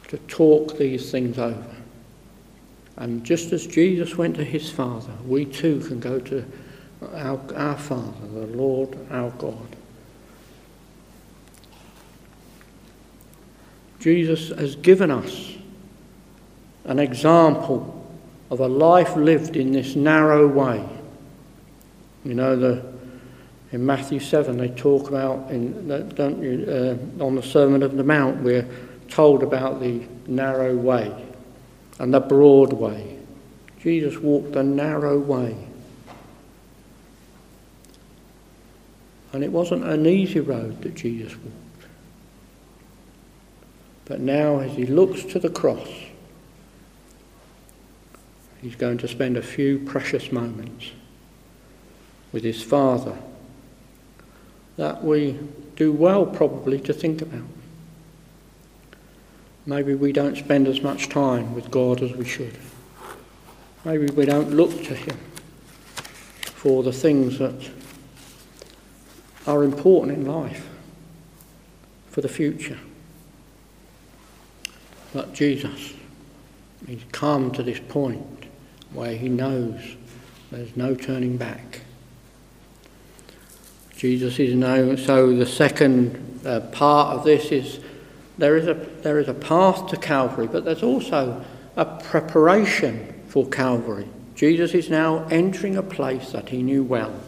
to 0.07 0.17
talk 0.19 0.77
these 0.77 1.11
things 1.11 1.37
over. 1.37 1.75
And 2.95 3.23
just 3.23 3.51
as 3.51 3.67
Jesus 3.67 4.17
went 4.17 4.35
to 4.37 4.43
his 4.43 4.71
Father, 4.71 5.13
we 5.25 5.45
too 5.45 5.79
can 5.81 5.99
go 5.99 6.19
to 6.19 6.45
our, 7.13 7.39
our 7.55 7.77
Father, 7.77 8.27
the 8.33 8.47
Lord 8.47 8.97
our 9.11 9.29
God. 9.31 9.75
Jesus 13.99 14.49
has 14.57 14.75
given 14.75 15.11
us 15.11 15.55
an 16.85 16.99
example 16.99 17.93
of 18.49 18.59
a 18.61 18.67
life 18.67 19.15
lived 19.15 19.57
in 19.57 19.71
this 19.73 19.95
narrow 19.95 20.47
way. 20.47 20.87
You 22.23 22.33
know, 22.33 22.55
the, 22.55 22.96
in 23.71 23.85
Matthew 23.85 24.19
7, 24.19 24.57
they 24.57 24.69
talk 24.69 25.09
about, 25.09 25.51
in, 25.51 25.87
don't 26.15 26.41
you, 26.41 26.65
uh, 27.19 27.23
on 27.23 27.35
the 27.35 27.43
Sermon 27.43 27.83
of 27.83 27.97
the 27.97 28.03
Mount, 28.03 28.41
we're 28.41 28.67
told 29.09 29.43
about 29.43 29.81
the 29.81 30.05
narrow 30.25 30.75
way 30.75 31.25
and 31.99 32.13
the 32.13 32.19
broad 32.19 32.71
way. 32.71 33.17
Jesus 33.81 34.17
walked 34.17 34.53
the 34.53 34.63
narrow 34.63 35.19
way. 35.19 35.55
And 39.33 39.43
it 39.43 39.51
wasn't 39.51 39.83
an 39.83 40.05
easy 40.05 40.39
road 40.39 40.81
that 40.83 40.95
Jesus 40.95 41.35
walked. 41.35 41.87
But 44.05 44.21
now, 44.21 44.59
as 44.59 44.71
he 44.71 44.85
looks 44.85 45.23
to 45.25 45.39
the 45.39 45.49
cross, 45.49 45.89
he's 48.61 48.75
going 48.75 48.97
to 48.99 49.07
spend 49.09 49.35
a 49.35 49.41
few 49.41 49.79
precious 49.79 50.31
moments 50.31 50.91
with 52.31 52.45
his 52.45 52.63
Father 52.63 53.17
that 54.77 55.03
we 55.03 55.39
do 55.75 55.91
well 55.91 56.25
probably 56.25 56.79
to 56.81 56.93
think 56.93 57.21
about. 57.21 57.43
Maybe 59.65 59.95
we 59.95 60.13
don't 60.13 60.37
spend 60.37 60.67
as 60.67 60.81
much 60.81 61.09
time 61.09 61.53
with 61.53 61.69
God 61.69 62.01
as 62.01 62.13
we 62.13 62.25
should. 62.25 62.57
Maybe 63.83 64.07
we 64.07 64.25
don't 64.25 64.51
look 64.51 64.71
to 64.85 64.95
Him 64.95 65.17
for 66.55 66.83
the 66.83 66.93
things 66.93 67.37
that 67.39 67.69
are 69.45 69.63
important 69.63 70.17
in 70.17 70.25
life 70.25 70.67
for 72.09 72.21
the 72.21 72.29
future. 72.29 72.79
But 75.13 75.33
Jesus, 75.33 75.93
he's 76.85 77.03
come 77.11 77.51
to 77.51 77.63
this 77.63 77.79
point 77.79 78.45
where 78.93 79.15
he 79.15 79.29
knows 79.29 79.95
there's 80.51 80.75
no 80.75 80.95
turning 80.95 81.37
back. 81.37 81.81
Jesus 83.97 84.37
is 84.37 84.53
now, 84.53 84.95
so 84.95 85.35
the 85.35 85.45
second 85.45 86.41
uh, 86.45 86.59
part 86.71 87.17
of 87.17 87.23
this 87.23 87.51
is 87.51 87.79
there 88.37 88.55
is, 88.55 88.67
a, 88.67 88.75
there 89.01 89.17
is 89.17 89.27
a 89.27 89.33
path 89.33 89.87
to 89.87 89.97
Calvary, 89.97 90.45
but 90.45 90.63
there's 90.63 90.83
also 90.83 91.43
a 91.75 91.85
preparation 91.85 93.23
for 93.27 93.47
Calvary. 93.47 94.07
Jesus 94.35 94.75
is 94.75 94.91
now 94.91 95.25
entering 95.31 95.77
a 95.77 95.81
place 95.81 96.31
that 96.31 96.49
he 96.49 96.61
knew 96.61 96.83
well. 96.83 97.19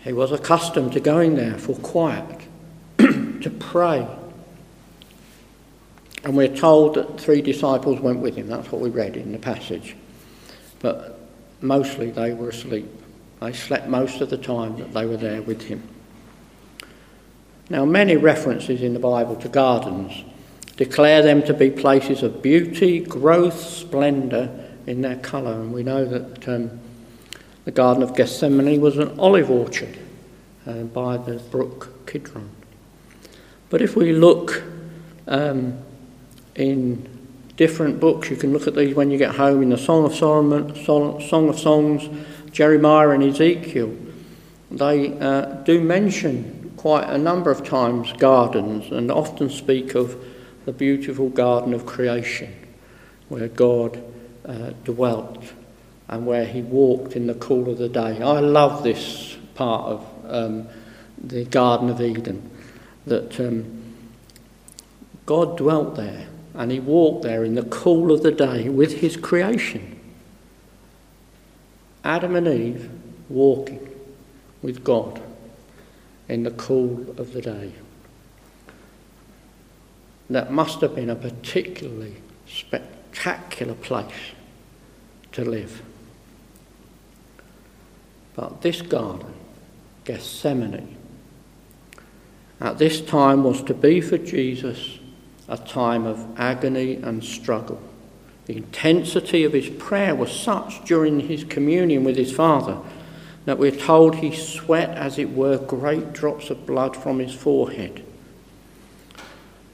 He 0.00 0.12
was 0.12 0.30
accustomed 0.30 0.92
to 0.92 1.00
going 1.00 1.36
there 1.36 1.56
for 1.56 1.74
quiet, 1.76 2.42
to 2.98 3.56
pray, 3.58 4.06
and 6.22 6.36
we're 6.36 6.54
told 6.54 6.96
that 6.96 7.18
three 7.18 7.40
disciples 7.40 7.98
went 7.98 8.18
with 8.20 8.36
him. 8.36 8.48
That's 8.48 8.70
what 8.70 8.82
we 8.82 8.90
read 8.90 9.16
in 9.16 9.32
the 9.32 9.38
passage. 9.38 9.96
But 10.80 11.18
mostly 11.62 12.10
they 12.10 12.34
were 12.34 12.50
asleep. 12.50 12.90
They 13.44 13.52
slept 13.52 13.88
most 13.88 14.22
of 14.22 14.30
the 14.30 14.38
time 14.38 14.78
that 14.78 14.94
they 14.94 15.04
were 15.04 15.18
there 15.18 15.42
with 15.42 15.62
him. 15.62 15.82
Now, 17.68 17.84
many 17.84 18.16
references 18.16 18.82
in 18.82 18.94
the 18.94 18.98
Bible 18.98 19.36
to 19.36 19.48
gardens 19.48 20.24
declare 20.76 21.22
them 21.22 21.42
to 21.42 21.52
be 21.52 21.70
places 21.70 22.22
of 22.22 22.40
beauty, 22.40 23.00
growth, 23.00 23.60
splendour 23.60 24.48
in 24.86 25.02
their 25.02 25.16
colour. 25.16 25.60
And 25.60 25.74
we 25.74 25.82
know 25.82 26.06
that 26.06 26.48
um, 26.48 26.80
the 27.66 27.70
Garden 27.70 28.02
of 28.02 28.16
Gethsemane 28.16 28.80
was 28.80 28.96
an 28.96 29.18
olive 29.20 29.50
orchard 29.50 29.98
uh, 30.66 30.84
by 30.84 31.18
the 31.18 31.34
brook 31.34 32.06
Kidron. 32.06 32.50
But 33.68 33.82
if 33.82 33.94
we 33.94 34.12
look 34.12 34.62
um, 35.28 35.78
in 36.54 37.14
different 37.56 38.00
books. 38.00 38.30
You 38.30 38.36
can 38.36 38.52
look 38.52 38.66
at 38.66 38.74
these 38.74 38.94
when 38.94 39.10
you 39.10 39.18
get 39.18 39.34
home 39.34 39.62
in 39.62 39.70
the 39.70 39.78
Song 39.78 40.04
of 40.04 40.14
Solomon, 40.14 40.74
Song 40.84 41.48
of 41.48 41.58
Songs, 41.58 42.08
Jeremiah 42.54 43.10
and 43.10 43.24
Ezekiel. 43.24 43.92
they 44.70 45.18
uh, 45.18 45.42
do 45.64 45.80
mention 45.80 46.72
quite 46.76 47.10
a 47.10 47.18
number 47.18 47.50
of 47.50 47.64
times 47.64 48.12
gardens 48.12 48.92
and 48.92 49.10
often 49.10 49.50
speak 49.50 49.96
of 49.96 50.16
the 50.64 50.72
beautiful 50.72 51.28
garden 51.30 51.74
of 51.74 51.84
creation 51.84 52.54
where 53.28 53.48
God 53.48 54.00
uh, 54.46 54.70
dwelt 54.84 55.52
and 56.08 56.26
where 56.26 56.44
he 56.44 56.62
walked 56.62 57.16
in 57.16 57.26
the 57.26 57.34
cool 57.34 57.68
of 57.68 57.78
the 57.78 57.88
day. 57.88 58.22
I 58.22 58.38
love 58.38 58.84
this 58.84 59.36
part 59.56 59.90
of 59.90 60.06
um, 60.28 60.68
the 61.18 61.44
Garden 61.46 61.90
of 61.90 62.00
Eden 62.00 62.50
that 63.06 63.40
um, 63.40 63.82
God 65.26 65.56
dwelt 65.56 65.96
there 65.96 66.28
and 66.54 66.70
he 66.70 66.78
walked 66.78 67.24
there 67.24 67.42
in 67.42 67.56
the 67.56 67.64
cool 67.64 68.12
of 68.12 68.22
the 68.22 68.30
day 68.30 68.68
with 68.68 69.00
his 69.00 69.16
creation. 69.16 69.93
Adam 72.04 72.36
and 72.36 72.46
Eve 72.46 72.90
walking 73.30 73.88
with 74.62 74.84
God 74.84 75.22
in 76.28 76.42
the 76.42 76.50
cool 76.52 77.00
of 77.18 77.32
the 77.32 77.40
day. 77.40 77.72
That 80.28 80.52
must 80.52 80.80
have 80.82 80.94
been 80.94 81.10
a 81.10 81.16
particularly 81.16 82.16
spectacular 82.46 83.74
place 83.74 84.32
to 85.32 85.44
live. 85.44 85.82
But 88.34 88.62
this 88.62 88.82
garden, 88.82 89.32
Gethsemane, 90.04 90.96
at 92.60 92.78
this 92.78 93.00
time 93.00 93.44
was 93.44 93.62
to 93.62 93.74
be 93.74 94.00
for 94.00 94.18
Jesus 94.18 94.98
a 95.48 95.56
time 95.56 96.06
of 96.06 96.26
agony 96.38 96.96
and 96.96 97.22
struggle. 97.22 97.80
The 98.46 98.56
intensity 98.56 99.44
of 99.44 99.52
his 99.52 99.70
prayer 99.70 100.14
was 100.14 100.32
such 100.32 100.84
during 100.84 101.20
his 101.20 101.44
communion 101.44 102.04
with 102.04 102.16
his 102.16 102.32
Father 102.32 102.78
that 103.44 103.58
we're 103.58 103.70
told 103.70 104.16
he 104.16 104.34
sweat, 104.34 104.90
as 104.90 105.18
it 105.18 105.30
were, 105.30 105.58
great 105.58 106.12
drops 106.12 106.50
of 106.50 106.66
blood 106.66 106.96
from 106.96 107.18
his 107.18 107.34
forehead. 107.34 108.04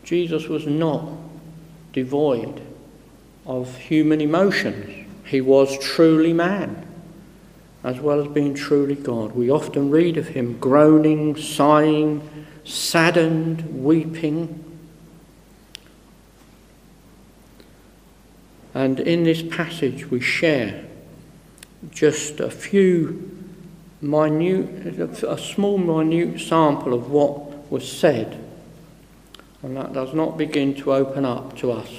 Jesus 0.03 0.49
was 0.49 0.67
not 0.67 1.09
devoid 1.93 2.61
of 3.47 3.77
human 3.77 4.21
emotions. 4.21 5.07
He 5.25 5.41
was 5.41 5.79
truly 5.79 6.33
man, 6.33 6.87
as 7.85 8.01
well 8.01 8.21
as 8.21 8.29
being 8.29 8.55
truly 8.55 8.97
God. 8.97 9.33
We 9.33 9.51
often 9.51 9.91
read 9.91 10.17
of 10.17 10.29
him 10.29 10.59
groaning, 10.59 11.37
sighing, 11.37 12.29
saddened, 12.65 13.83
weeping. 13.85 14.70
And 18.75 19.01
in 19.01 19.25
this 19.25 19.43
passage, 19.43 20.07
we 20.11 20.21
share 20.21 20.85
just 21.91 22.41
a 22.41 22.51
few 22.51 23.37
minute, 24.01 24.99
a 25.23 25.39
small, 25.39 25.79
minute 25.79 26.41
sample 26.41 26.95
of 26.95 27.11
what 27.11 27.71
was 27.71 27.91
said. 27.91 28.39
And 29.63 29.77
that 29.77 29.93
does 29.93 30.15
not 30.15 30.39
begin 30.39 30.75
to 30.77 30.95
open 30.95 31.25
up 31.25 31.57
to 31.59 31.73
us 31.73 31.91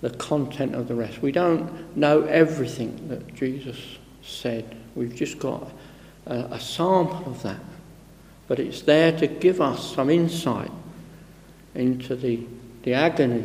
the 0.00 0.10
content 0.10 0.74
of 0.74 0.88
the 0.88 0.94
rest. 0.94 1.20
We 1.20 1.32
don't 1.32 1.96
know 1.96 2.22
everything 2.22 3.08
that 3.08 3.34
Jesus 3.34 3.78
said. 4.22 4.76
We've 4.94 5.14
just 5.14 5.38
got 5.38 5.70
a, 6.26 6.34
a 6.34 6.60
sample 6.60 7.30
of 7.30 7.42
that. 7.42 7.60
But 8.48 8.58
it's 8.58 8.82
there 8.82 9.16
to 9.18 9.26
give 9.26 9.60
us 9.60 9.94
some 9.94 10.10
insight 10.10 10.70
into 11.74 12.16
the, 12.16 12.46
the 12.82 12.94
agony 12.94 13.44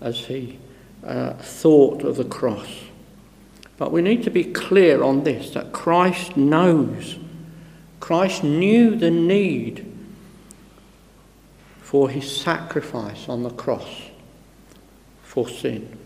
as 0.00 0.18
he 0.18 0.58
uh, 1.04 1.34
thought 1.34 2.02
of 2.02 2.16
the 2.16 2.24
cross. 2.24 2.68
But 3.76 3.92
we 3.92 4.02
need 4.02 4.24
to 4.24 4.30
be 4.30 4.44
clear 4.44 5.02
on 5.02 5.24
this 5.24 5.50
that 5.50 5.72
Christ 5.72 6.36
knows. 6.36 7.18
Christ 7.98 8.44
knew 8.44 8.94
the 8.94 9.10
need 9.10 9.90
for 11.80 12.10
his 12.10 12.40
sacrifice 12.40 13.28
on 13.28 13.42
the 13.42 13.50
cross 13.50 13.88
for 15.22 15.48
sin. 15.48 15.96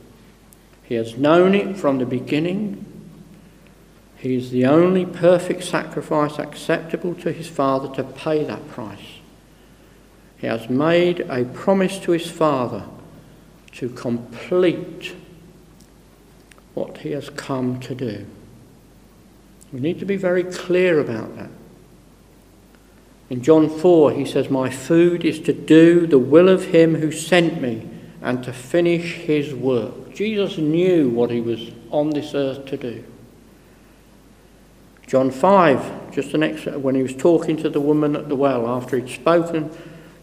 He 0.84 0.94
has 0.94 1.16
known 1.16 1.54
it 1.54 1.76
from 1.76 1.98
the 1.98 2.06
beginning. 2.06 2.84
He 4.16 4.36
is 4.36 4.50
the 4.50 4.66
only 4.66 5.04
perfect 5.04 5.64
sacrifice 5.64 6.38
acceptable 6.38 7.14
to 7.16 7.32
his 7.32 7.48
Father 7.48 7.94
to 7.96 8.04
pay 8.04 8.44
that 8.44 8.68
price. 8.68 9.18
He 10.38 10.46
has 10.46 10.68
made 10.68 11.20
a 11.20 11.44
promise 11.44 11.98
to 12.00 12.12
his 12.12 12.30
Father 12.30 12.84
to 13.74 13.88
complete 13.88 15.14
what 16.74 16.98
he 16.98 17.12
has 17.12 17.30
come 17.30 17.80
to 17.80 17.94
do. 17.94 18.26
We 19.72 19.80
need 19.80 19.98
to 19.98 20.06
be 20.06 20.16
very 20.16 20.44
clear 20.44 21.00
about 21.00 21.36
that. 21.36 21.50
In 23.30 23.42
John 23.42 23.68
4, 23.68 24.12
he 24.12 24.24
says, 24.24 24.50
My 24.50 24.70
food 24.70 25.24
is 25.24 25.40
to 25.40 25.52
do 25.52 26.06
the 26.06 26.18
will 26.18 26.48
of 26.48 26.66
him 26.66 26.94
who 26.96 27.10
sent 27.10 27.60
me 27.60 27.88
and 28.22 28.44
to 28.44 28.52
finish 28.52 29.14
his 29.14 29.54
work. 29.54 30.14
Jesus 30.14 30.58
knew 30.58 31.08
what 31.08 31.30
he 31.30 31.40
was 31.40 31.72
on 31.90 32.10
this 32.10 32.34
earth 32.34 32.66
to 32.66 32.76
do. 32.76 33.04
John 35.06 35.30
5, 35.30 36.12
just 36.12 36.32
the 36.32 36.38
next, 36.38 36.66
when 36.66 36.94
he 36.94 37.02
was 37.02 37.14
talking 37.14 37.56
to 37.58 37.68
the 37.68 37.80
woman 37.80 38.16
at 38.16 38.28
the 38.28 38.36
well 38.36 38.68
after 38.68 38.98
he'd 38.98 39.12
spoken 39.12 39.70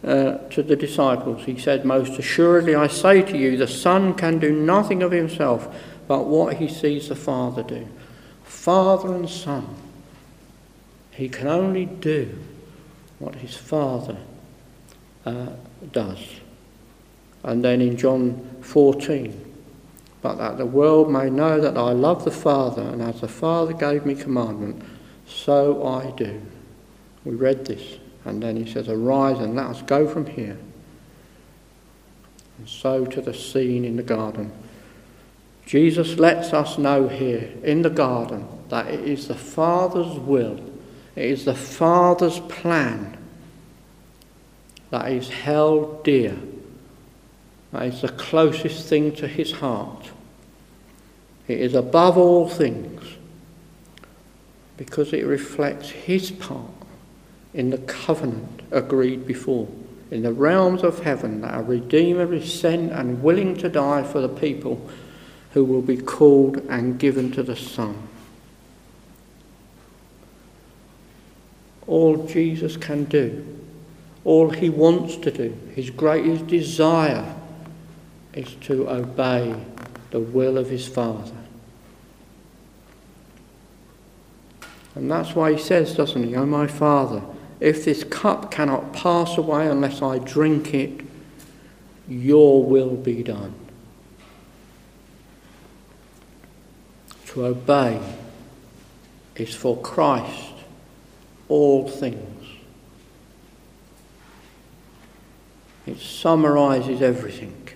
uh, 0.04 0.38
to 0.50 0.64
the 0.64 0.76
disciples, 0.76 1.46
he 1.46 1.58
said, 1.58 1.86
Most 1.86 2.18
assuredly 2.18 2.76
I 2.76 2.88
say 2.88 3.22
to 3.22 3.38
you, 3.38 3.58
the 3.58 3.68
Son 3.68 4.14
can 4.14 4.40
do 4.40 4.52
nothing 4.52 5.04
of 5.04 5.12
himself 5.12 5.68
but 6.12 6.26
what 6.26 6.58
he 6.58 6.68
sees 6.68 7.08
the 7.08 7.16
Father 7.16 7.64
do. 7.64 7.88
Father 8.44 9.16
and 9.16 9.30
Son. 9.30 9.66
He 11.12 11.30
can 11.30 11.48
only 11.48 11.86
do 11.86 12.38
what 13.18 13.36
his 13.36 13.56
Father 13.56 14.18
uh, 15.26 15.52
does. 15.94 16.20
And 17.44 17.64
then 17.64 17.80
in 17.80 17.96
John 17.96 18.58
14, 18.62 19.54
but 20.22 20.36
that 20.36 20.58
the 20.58 20.66
world 20.66 21.10
may 21.10 21.30
know 21.30 21.62
that 21.62 21.78
I 21.78 21.92
love 21.92 22.26
the 22.26 22.30
Father, 22.30 22.82
and 22.82 23.02
as 23.02 23.22
the 23.22 23.30
Father 23.30 23.72
gave 23.72 24.06
me 24.06 24.14
commandment, 24.14 24.84
so 25.26 25.88
I 25.88 26.12
do. 26.12 26.42
We 27.24 27.36
read 27.36 27.66
this. 27.66 28.01
And 28.26 28.42
then 28.42 28.56
he 28.56 28.72
says, 28.72 28.88
Arise 28.88 29.40
and 29.40 29.56
let 29.56 29.68
us 29.68 29.82
go 29.82 30.08
from 30.08 30.26
here. 30.26 30.58
And 32.58 32.70
so 32.70 33.06
to 33.06 33.22
the 33.22 33.34
scene 33.34 33.84
in 33.84 33.96
the 33.96 34.04
garden. 34.04 34.52
Jesus 35.66 36.20
lets 36.20 36.54
us 36.54 36.78
know 36.78 37.08
here 37.08 37.52
in 37.64 37.82
the 37.82 37.90
garden 37.90 38.48
that 38.70 38.88
it 38.88 39.08
is 39.08 39.28
the 39.28 39.36
Father's 39.36 40.20
will, 40.20 40.60
it 41.16 41.26
is 41.26 41.46
the 41.46 41.56
Father's 41.56 42.40
plan 42.42 43.18
that 44.90 45.12
is 45.12 45.30
held 45.30 46.04
dear, 46.04 46.38
that 47.72 47.84
is 47.84 48.02
the 48.02 48.10
closest 48.10 48.90
thing 48.90 49.16
to 49.16 49.28
his 49.28 49.54
heart. 49.54 50.12
It 51.48 51.60
is 51.60 51.74
above 51.74 52.18
all 52.18 52.50
things 52.50 53.02
because 54.78 55.14
it 55.14 55.26
reflects 55.26 55.90
his 55.90 56.32
part 56.32 56.81
in 57.54 57.70
the 57.70 57.78
covenant 57.80 58.62
agreed 58.72 59.26
before. 59.28 59.68
In 60.10 60.24
the 60.24 60.34
realms 60.34 60.84
of 60.84 61.04
heaven, 61.04 61.42
that 61.42 61.58
a 61.58 61.64
Redeemer 61.64 62.34
is 62.34 62.54
sent 62.54 62.92
and 62.92 63.24
willing 63.24 63.56
to 63.58 63.70
die 63.70 64.04
for 64.04 64.20
the 64.20 64.30
people 64.30 64.90
who 65.52 65.64
will 65.64 65.82
be 65.82 65.98
called 65.98 66.58
and 66.70 67.00
given 67.00 67.32
to 67.32 67.44
the 67.44 67.56
Son. 67.56 68.08
All 71.88 72.26
Jesus 72.26 72.78
can 72.78 73.06
do, 73.06 73.46
all 74.24 74.50
he 74.50 74.70
wants 74.70 75.18
to 75.18 75.32
do, 75.32 75.58
his 75.74 75.90
greatest 75.90 76.48
desire 76.48 77.36
is 78.34 78.54
to 78.62 78.90
obey 78.90 79.56
the 80.12 80.20
will 80.20 80.58
of 80.58 80.70
his 80.70 80.88
Father. 80.88 81.36
And 84.96 85.10
that's 85.10 85.36
why 85.36 85.54
he 85.54 85.58
says, 85.58 85.96
doesn't 85.96 86.24
he, 86.24 86.36
Oh, 86.36 86.46
my 86.46 86.68
Father, 86.68 87.22
if 87.62 87.86
this 87.86 88.04
cup 88.04 88.50
cannot 88.50 88.92
pass 88.92 89.38
away 89.38 89.68
unless 89.68 90.02
I 90.02 90.18
drink 90.18 90.74
it, 90.74 91.06
your 92.08 92.66
will 92.66 92.96
be 92.96 93.22
done. 93.22 93.54
To 97.28 97.46
obey 97.46 98.02
is 99.36 99.54
for 99.54 99.78
Christ 99.78 100.54
all 101.48 101.88
things. 101.88 102.48
It 105.86 106.00
summarizes 106.00 107.02
everything. 107.02 107.70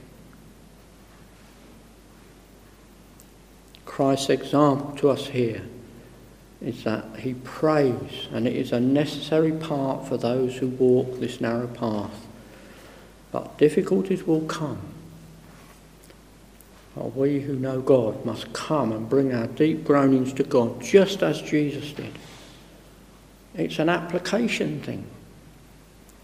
Christ's 3.86 4.32
example 4.32 4.96
to 4.98 5.10
us 5.12 5.28
here 5.28 5.62
is 6.62 6.84
that 6.84 7.18
he 7.18 7.34
prays, 7.34 8.28
and 8.32 8.48
it 8.48 8.56
is 8.56 8.72
a 8.72 8.80
necessary 8.80 9.52
part 9.52 10.08
for 10.08 10.18
those 10.18 10.56
who 10.58 10.68
walk 10.68 11.20
this 11.20 11.42
narrow 11.42 11.68
path. 11.68 12.26
But 13.32 13.58
difficulties 13.58 14.26
will 14.26 14.46
come. 14.46 14.80
But 16.96 17.16
we 17.16 17.42
who 17.42 17.56
know 17.56 17.82
God 17.82 18.26
must 18.26 18.54
come 18.54 18.94
and 18.94 19.10
bring 19.10 19.34
our 19.34 19.48
deep 19.48 19.84
groanings 19.84 20.32
to 20.34 20.44
God, 20.44 20.82
just 20.82 21.22
as 21.22 21.42
Jesus 21.42 21.92
did. 21.92 22.18
It's 23.54 23.80
an 23.80 23.90
application 23.90 24.82
thing. 24.82 25.06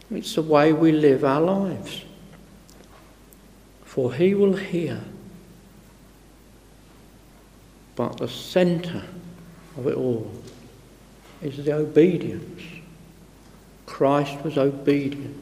It's 0.09 0.35
the 0.35 0.41
way 0.41 0.71
we 0.71 0.91
live 0.91 1.25
our 1.25 1.41
lives. 1.41 2.03
For 3.83 4.13
he 4.13 4.33
will 4.33 4.55
hear. 4.55 5.01
But 7.95 8.17
the 8.17 8.29
centre 8.29 9.03
of 9.77 9.87
it 9.87 9.95
all 9.95 10.31
is 11.41 11.57
the 11.63 11.73
obedience. 11.73 12.61
Christ 13.85 14.43
was 14.43 14.57
obedient 14.57 15.37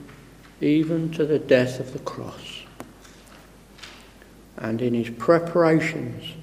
even 0.61 1.11
to 1.11 1.25
the 1.25 1.39
death 1.39 1.79
of 1.79 1.93
the 1.93 1.99
cross. 1.99 2.63
And 4.57 4.81
in 4.81 4.93
his 4.93 5.09
preparations 5.09 6.33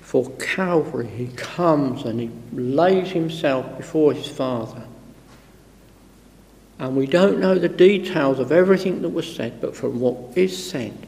for 0.00 0.30
Calvary, 0.32 1.06
he 1.06 1.28
comes 1.28 2.02
and 2.04 2.20
he 2.20 2.30
lays 2.52 3.10
himself 3.12 3.76
before 3.76 4.12
his 4.12 4.26
Father. 4.26 4.82
And 6.78 6.96
we 6.96 7.06
don't 7.06 7.38
know 7.38 7.54
the 7.54 7.68
details 7.68 8.40
of 8.40 8.50
everything 8.50 9.02
that 9.02 9.10
was 9.10 9.32
said, 9.32 9.60
but 9.60 9.76
from 9.76 10.00
what 10.00 10.36
is 10.36 10.70
said, 10.70 11.06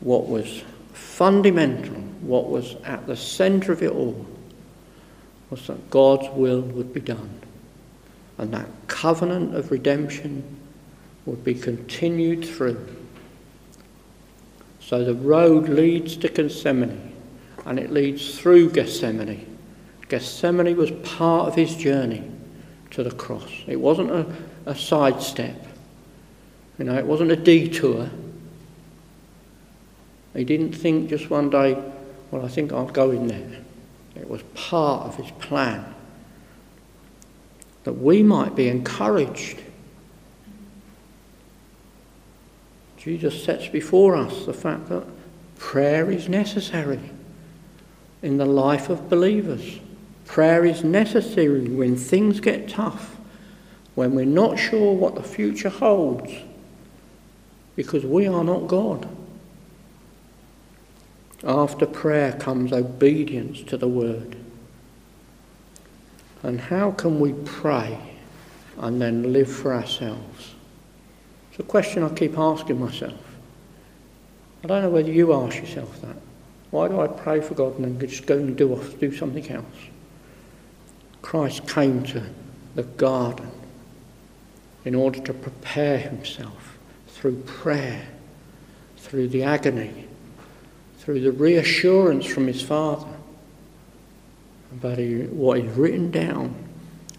what 0.00 0.28
was 0.28 0.64
fundamental, 0.92 2.01
what 2.22 2.48
was 2.48 2.76
at 2.84 3.06
the 3.06 3.16
centre 3.16 3.72
of 3.72 3.82
it 3.82 3.90
all, 3.90 4.26
was 5.50 5.66
that 5.66 5.90
God's 5.90 6.28
will 6.30 6.60
would 6.60 6.94
be 6.94 7.00
done. 7.00 7.40
And 8.38 8.52
that 8.54 8.68
covenant 8.86 9.54
of 9.54 9.70
redemption 9.70 10.42
would 11.26 11.44
be 11.44 11.54
continued 11.54 12.44
through. 12.44 12.96
So 14.80 15.04
the 15.04 15.14
road 15.14 15.68
leads 15.68 16.16
to 16.18 16.28
Gethsemane 16.28 17.12
and 17.64 17.78
it 17.78 17.90
leads 17.90 18.38
through 18.38 18.70
Gethsemane. 18.70 19.46
Gethsemane 20.08 20.76
was 20.76 20.90
part 21.02 21.48
of 21.48 21.54
his 21.54 21.76
journey 21.76 22.28
to 22.90 23.02
the 23.02 23.10
cross. 23.10 23.50
It 23.66 23.76
wasn't 23.76 24.10
a, 24.10 24.26
a 24.66 24.74
sidestep. 24.74 25.66
You 26.78 26.84
know, 26.84 26.96
it 26.96 27.06
wasn't 27.06 27.30
a 27.30 27.36
detour. 27.36 28.10
He 30.34 30.44
didn't 30.44 30.72
think 30.72 31.08
just 31.08 31.30
one 31.30 31.50
day, 31.50 31.82
well, 32.32 32.44
I 32.44 32.48
think 32.48 32.72
I'll 32.72 32.86
go 32.86 33.10
in 33.10 33.28
there. 33.28 33.60
It 34.16 34.28
was 34.28 34.42
part 34.54 35.06
of 35.06 35.16
his 35.16 35.30
plan 35.32 35.94
that 37.84 37.92
we 37.92 38.22
might 38.22 38.56
be 38.56 38.68
encouraged. 38.68 39.60
Jesus 42.96 43.44
sets 43.44 43.68
before 43.68 44.16
us 44.16 44.46
the 44.46 44.54
fact 44.54 44.88
that 44.88 45.04
prayer 45.58 46.10
is 46.10 46.28
necessary 46.28 47.00
in 48.22 48.38
the 48.38 48.46
life 48.46 48.88
of 48.88 49.10
believers. 49.10 49.80
Prayer 50.24 50.64
is 50.64 50.82
necessary 50.82 51.68
when 51.68 51.96
things 51.96 52.40
get 52.40 52.68
tough, 52.68 53.16
when 53.94 54.14
we're 54.14 54.24
not 54.24 54.58
sure 54.58 54.94
what 54.94 55.16
the 55.16 55.22
future 55.22 55.68
holds, 55.68 56.32
because 57.76 58.06
we 58.06 58.26
are 58.26 58.44
not 58.44 58.68
God. 58.68 59.06
After 61.44 61.86
prayer 61.86 62.32
comes 62.32 62.72
obedience 62.72 63.62
to 63.64 63.76
the 63.76 63.88
word. 63.88 64.36
And 66.42 66.60
how 66.60 66.92
can 66.92 67.20
we 67.20 67.32
pray 67.44 67.98
and 68.78 69.00
then 69.00 69.32
live 69.32 69.50
for 69.50 69.74
ourselves? 69.74 70.54
It's 71.50 71.60
a 71.60 71.64
question 71.64 72.02
I 72.02 72.08
keep 72.10 72.38
asking 72.38 72.80
myself. 72.80 73.20
I 74.64 74.68
don't 74.68 74.82
know 74.82 74.90
whether 74.90 75.10
you 75.10 75.32
ask 75.32 75.56
yourself 75.56 76.00
that. 76.02 76.16
Why 76.70 76.88
do 76.88 77.00
I 77.00 77.06
pray 77.06 77.40
for 77.40 77.54
God 77.54 77.78
and 77.78 77.84
then 77.84 78.08
just 78.08 78.26
go 78.26 78.38
and 78.38 78.56
do, 78.56 78.82
do 78.98 79.14
something 79.14 79.48
else? 79.50 79.66
Christ 81.20 81.68
came 81.68 82.02
to 82.04 82.24
the 82.74 82.84
garden 82.84 83.50
in 84.84 84.94
order 84.94 85.20
to 85.20 85.34
prepare 85.34 85.98
himself 85.98 86.78
through 87.08 87.42
prayer, 87.42 88.08
through 88.96 89.28
the 89.28 89.42
agony, 89.42 90.08
through 91.02 91.18
the 91.18 91.32
reassurance 91.32 92.24
from 92.24 92.46
his 92.46 92.62
Father. 92.62 93.08
He, 94.80 95.24
what 95.24 95.58
is 95.58 95.76
written 95.76 96.12
down 96.12 96.54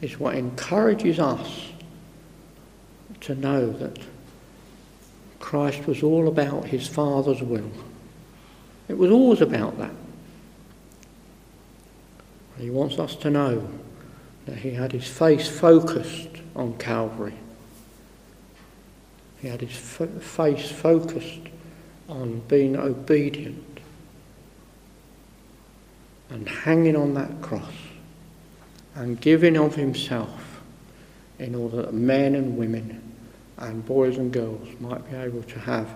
is 0.01 0.17
what 0.17 0.35
encourages 0.35 1.19
us 1.19 1.67
to 3.19 3.35
know 3.35 3.69
that 3.73 3.99
Christ 5.39 5.85
was 5.85 6.01
all 6.01 6.29
about 6.29 6.65
his 6.65 6.87
Father's 6.87 7.41
will. 7.41 7.69
It 8.87 8.97
was 8.97 9.11
always 9.11 9.41
about 9.41 9.77
that. 9.77 9.93
He 12.57 12.69
wants 12.69 12.97
us 12.99 13.17
to 13.17 13.29
know 13.29 13.67
that 14.45 14.59
he 14.59 14.71
had 14.71 14.93
his 14.93 15.07
face 15.07 15.49
focused 15.49 16.29
on 16.55 16.77
Calvary. 16.77 17.33
He 19.41 19.49
had 19.49 19.59
his 19.59 19.71
f- 19.71 20.23
face 20.23 20.71
focused 20.71 21.41
on 22.07 22.39
being 22.47 22.77
obedient 22.77 23.72
and 26.33 26.49
hanging 26.49 26.95
on 26.95 27.13
that 27.13 27.41
cross 27.41 27.71
and 28.95 29.21
giving 29.21 29.55
of 29.55 29.75
himself 29.75 30.61
in 31.37 31.53
order 31.53 31.83
that 31.83 31.93
men 31.93 32.33
and 32.33 32.57
women 32.57 32.99
and 33.59 33.85
boys 33.85 34.17
and 34.17 34.33
girls 34.33 34.67
might 34.79 35.09
be 35.09 35.15
able 35.15 35.43
to 35.43 35.59
have 35.59 35.87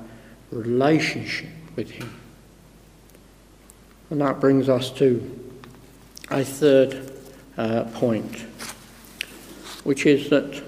relationship 0.52 1.50
with 1.76 1.90
him. 1.90 2.14
And 4.12 4.22
that 4.22 4.40
brings 4.40 4.70
us 4.70 4.92
to 4.92 5.56
a 6.30 6.44
third 6.44 7.12
uh, 7.58 7.86
point, 7.86 8.38
which 9.84 10.06
is 10.06 10.30
that 10.30 10.64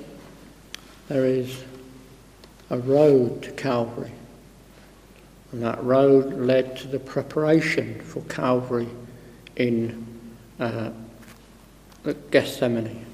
there 1.10 1.25
is 1.25 1.63
a 2.71 2.79
road 2.79 3.43
to 3.43 3.51
Calvary. 3.51 4.12
And 5.51 5.62
that 5.62 5.84
road 5.84 6.34
led 6.34 6.75
to 6.77 6.88
the 6.88 6.99
preparation 6.99 8.01
for 8.01 8.21
Calvary 8.21 8.89
in 9.60 10.08
uh, 10.60 10.89
Gethsemane. 12.32 13.06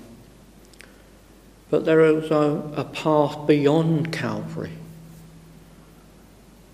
But 1.70 1.84
there 1.84 2.06
is 2.06 2.32
a, 2.32 2.72
a 2.78 2.86
path 2.86 3.48
beyond 3.48 4.14
Calvary. 4.14 4.72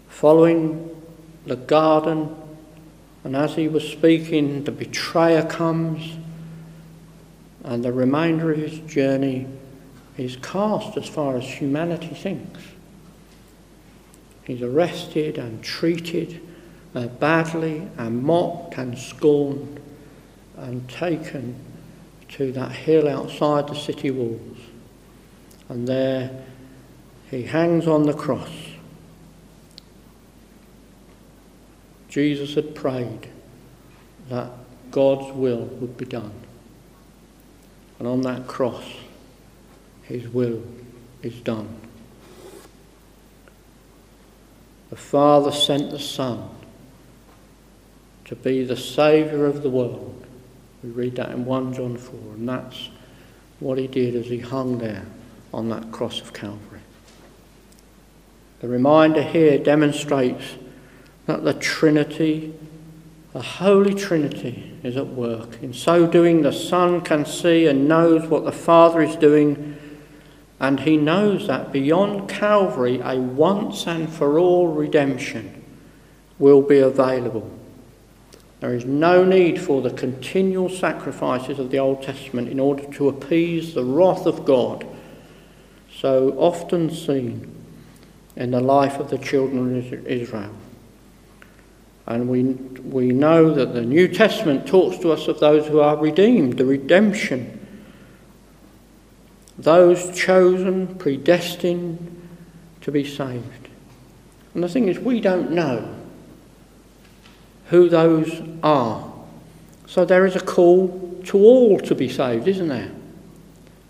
Following 0.10 0.90
the 1.46 1.56
garden, 1.56 2.36
and 3.24 3.36
as 3.36 3.56
he 3.56 3.68
was 3.68 3.88
speaking, 3.88 4.66
the 4.66 4.72
betrayer 4.72 5.44
comes, 5.44 6.18
and 7.64 7.84
the 7.84 7.94
remainder 7.94 8.52
of 8.52 8.58
his 8.58 8.80
journey 8.80 9.48
is 10.18 10.36
cast 10.38 10.98
as 10.98 11.08
far 11.08 11.38
as 11.38 11.46
humanity 11.46 12.14
thinks. 12.14 12.62
He's 14.44 14.62
arrested 14.62 15.38
and 15.38 15.64
treated 15.64 16.42
uh, 16.94 17.08
badly 17.08 17.88
and 17.98 18.24
mocked 18.24 18.78
and 18.78 18.98
scorned 18.98 19.80
and 20.58 20.88
taken 20.90 21.56
to 22.30 22.52
that 22.52 22.72
hill 22.72 23.08
outside 23.08 23.68
the 23.68 23.76
city 23.76 24.12
walls. 24.12 24.58
And 25.70 25.88
there 25.88 26.44
he 27.30 27.44
hangs 27.44 27.88
on 27.88 28.04
the 28.04 28.14
cross. 28.14 28.50
Jesus 32.10 32.56
had 32.56 32.76
prayed 32.76 33.30
that 34.30 34.52
God's 34.92 35.34
will 35.34 35.66
would 35.66 35.96
be 35.96 36.06
done. 36.06 36.34
And 38.00 38.08
on 38.08 38.22
that 38.22 38.48
cross, 38.48 38.84
his 40.04 40.28
will 40.28 40.62
is 41.22 41.36
done. 41.40 41.70
The 44.90 44.98
Father 44.98 45.54
sent 45.54 45.92
the 45.92 46.00
Son 46.00 46.50
to 48.32 48.36
be 48.38 48.64
the 48.64 48.78
Saviour 48.78 49.46
of 49.46 49.62
the 49.62 49.70
world. 49.70 50.26
We 50.82 50.90
read 50.90 51.18
that 51.18 51.32
in 51.32 51.44
1 51.44 51.74
John 51.74 51.98
4, 51.98 52.18
and 52.36 52.48
that's 52.48 52.88
what 53.60 53.78
he 53.78 53.88
did 53.88 54.16
as 54.16 54.28
he 54.28 54.40
hung 54.40 54.78
there 54.78 55.06
on 55.54 55.68
that 55.68 55.92
cross 55.92 56.22
of 56.22 56.32
Calvary. 56.32 56.80
The 58.62 58.70
reminder 58.70 59.22
here 59.22 59.58
demonstrates 59.58 60.46
that 61.26 61.44
the 61.44 61.56
Trinity, 61.56 62.54
the 63.34 63.42
Holy 63.42 63.94
Trinity, 63.94 64.80
is 64.82 64.96
at 64.96 65.08
work. 65.08 65.62
In 65.62 65.74
so 65.74 66.08
doing, 66.08 66.42
the 66.42 66.54
Son 66.54 67.02
can 67.02 67.26
see 67.26 67.68
and 67.68 67.90
knows 67.90 68.30
what 68.30 68.46
the 68.46 68.54
Father 68.54 69.02
is 69.02 69.18
doing, 69.18 69.76
and 70.58 70.80
he 70.80 70.96
knows 70.96 71.48
that 71.48 71.74
beyond 71.74 72.30
Calvary, 72.30 73.02
a 73.04 73.18
once 73.18 73.86
and 73.88 74.10
for 74.10 74.40
all 74.40 74.70
redemption 74.70 75.66
will 76.40 76.62
be 76.62 76.80
available. 76.80 77.58
There 78.62 78.76
is 78.76 78.86
no 78.86 79.26
need 79.26 79.60
for 79.60 79.82
the 79.82 79.90
continual 79.90 80.70
sacrifices 80.70 81.58
of 81.58 81.72
the 81.72 81.80
Old 81.80 82.04
Testament 82.04 82.48
in 82.48 82.60
order 82.60 82.84
to 82.94 83.10
appease 83.10 83.74
the 83.74 83.84
wrath 83.84 84.28
of 84.28 84.46
God, 84.46 84.86
so 85.92 86.36
often 86.38 86.92
seen 86.92 87.56
in 88.36 88.52
the 88.52 88.62
life 88.62 89.00
of 89.00 89.10
the 89.10 89.18
children 89.18 89.80
of 89.80 90.08
Israel. 90.08 90.54
And 92.06 92.30
we, 92.30 92.44
we 92.44 93.08
know 93.08 93.52
that 93.52 93.74
the 93.74 93.82
New 93.82 94.08
Testament 94.08 94.68
talks 94.68 95.00
to 95.00 95.12
us 95.12 95.28
of 95.28 95.40
those 95.40 95.66
who 95.66 95.80
are 95.80 95.98
redeemed, 95.98 96.60
the 96.60 96.66
redemption. 96.66 97.58
Those 99.58 100.16
chosen, 100.16 100.96
predestined 100.98 102.30
to 102.82 102.92
be 102.92 103.04
saved. 103.04 103.70
And 104.54 104.64
the 104.64 104.70
thing 104.70 104.88
is, 104.88 105.00
we 105.00 105.20
don't 105.20 105.50
know 105.50 105.98
who 107.72 107.88
those 107.88 108.42
are. 108.62 109.12
So 109.88 110.04
there 110.04 110.26
is 110.26 110.36
a 110.36 110.42
call 110.42 111.20
to 111.26 111.38
all 111.38 111.80
to 111.80 111.96
be 111.96 112.10
saved, 112.10 112.48
isn't 112.50 112.68
there? 112.68 112.92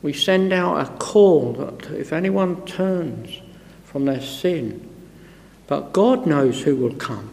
We 0.04 0.14
send 0.14 0.54
out 0.54 0.86
a 0.86 0.98
call 0.98 1.54
that 1.54 1.92
if 1.92 2.14
anyone 2.14 2.64
turns 2.66 3.42
from 3.84 4.06
their 4.06 4.22
sin, 4.22 4.88
but 5.66 5.94
God 5.94 6.28
knows 6.28 6.62
who 6.62 6.76
will 6.76 6.94
come. 6.94 7.32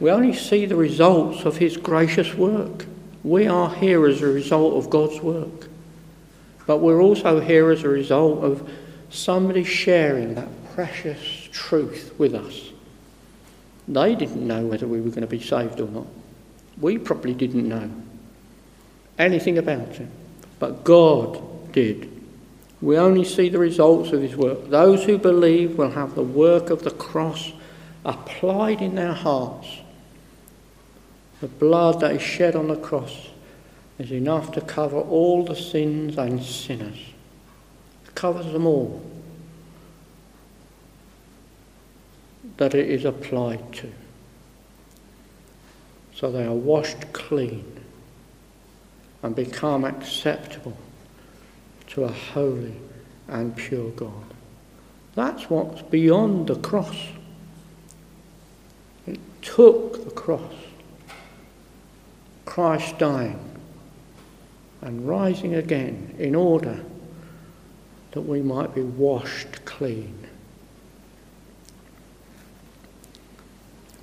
We 0.00 0.10
only 0.10 0.32
see 0.32 0.64
the 0.64 0.76
results 0.76 1.44
of 1.44 1.58
His 1.58 1.76
gracious 1.76 2.34
work. 2.34 2.86
We 3.22 3.46
are 3.46 3.74
here 3.74 4.06
as 4.06 4.22
a 4.22 4.26
result 4.26 4.82
of 4.82 4.88
God's 4.88 5.20
work. 5.20 5.68
But 6.66 6.78
we're 6.78 7.02
also 7.02 7.40
here 7.40 7.70
as 7.70 7.84
a 7.84 7.88
result 7.88 8.42
of 8.42 8.70
somebody 9.10 9.64
sharing 9.64 10.34
that 10.36 10.48
precious 10.74 11.48
truth 11.52 12.14
with 12.16 12.34
us. 12.34 12.70
They 13.88 14.14
didn't 14.14 14.46
know 14.46 14.66
whether 14.66 14.86
we 14.86 15.00
were 15.00 15.10
going 15.10 15.22
to 15.22 15.26
be 15.26 15.40
saved 15.40 15.80
or 15.80 15.88
not. 15.88 16.06
We 16.80 16.98
probably 16.98 17.34
didn't 17.34 17.68
know 17.68 17.90
anything 19.18 19.58
about 19.58 20.00
it. 20.00 20.08
But 20.58 20.84
God 20.84 21.72
did. 21.72 22.10
We 22.80 22.96
only 22.96 23.24
see 23.24 23.48
the 23.48 23.58
results 23.58 24.12
of 24.12 24.22
his 24.22 24.36
work. 24.36 24.68
Those 24.68 25.04
who 25.04 25.18
believe 25.18 25.76
will 25.76 25.90
have 25.90 26.14
the 26.14 26.22
work 26.22 26.70
of 26.70 26.82
the 26.82 26.90
cross 26.90 27.52
applied 28.04 28.80
in 28.80 28.94
their 28.94 29.12
hearts. 29.12 29.68
The 31.40 31.48
blood 31.48 32.00
that 32.00 32.12
is 32.12 32.22
shed 32.22 32.56
on 32.56 32.68
the 32.68 32.76
cross 32.76 33.28
is 33.98 34.10
enough 34.12 34.52
to 34.52 34.60
cover 34.60 34.98
all 34.98 35.44
the 35.44 35.56
sins 35.56 36.16
and 36.16 36.42
sinners. 36.42 36.98
It 38.06 38.14
covers 38.14 38.50
them 38.52 38.66
all. 38.66 39.02
That 42.56 42.74
it 42.74 42.88
is 42.88 43.04
applied 43.04 43.72
to. 43.74 43.90
So 46.14 46.30
they 46.30 46.44
are 46.44 46.54
washed 46.54 47.12
clean 47.12 47.80
and 49.22 49.34
become 49.34 49.84
acceptable 49.84 50.76
to 51.88 52.04
a 52.04 52.12
holy 52.12 52.74
and 53.28 53.56
pure 53.56 53.90
God. 53.90 54.24
That's 55.14 55.50
what's 55.50 55.82
beyond 55.82 56.46
the 56.46 56.56
cross. 56.56 56.96
It 59.06 59.18
took 59.42 60.04
the 60.04 60.10
cross, 60.10 60.52
Christ 62.44 62.98
dying 62.98 63.38
and 64.82 65.06
rising 65.06 65.54
again 65.54 66.14
in 66.18 66.34
order 66.34 66.84
that 68.12 68.22
we 68.22 68.40
might 68.40 68.74
be 68.74 68.82
washed 68.82 69.64
clean. 69.64 70.19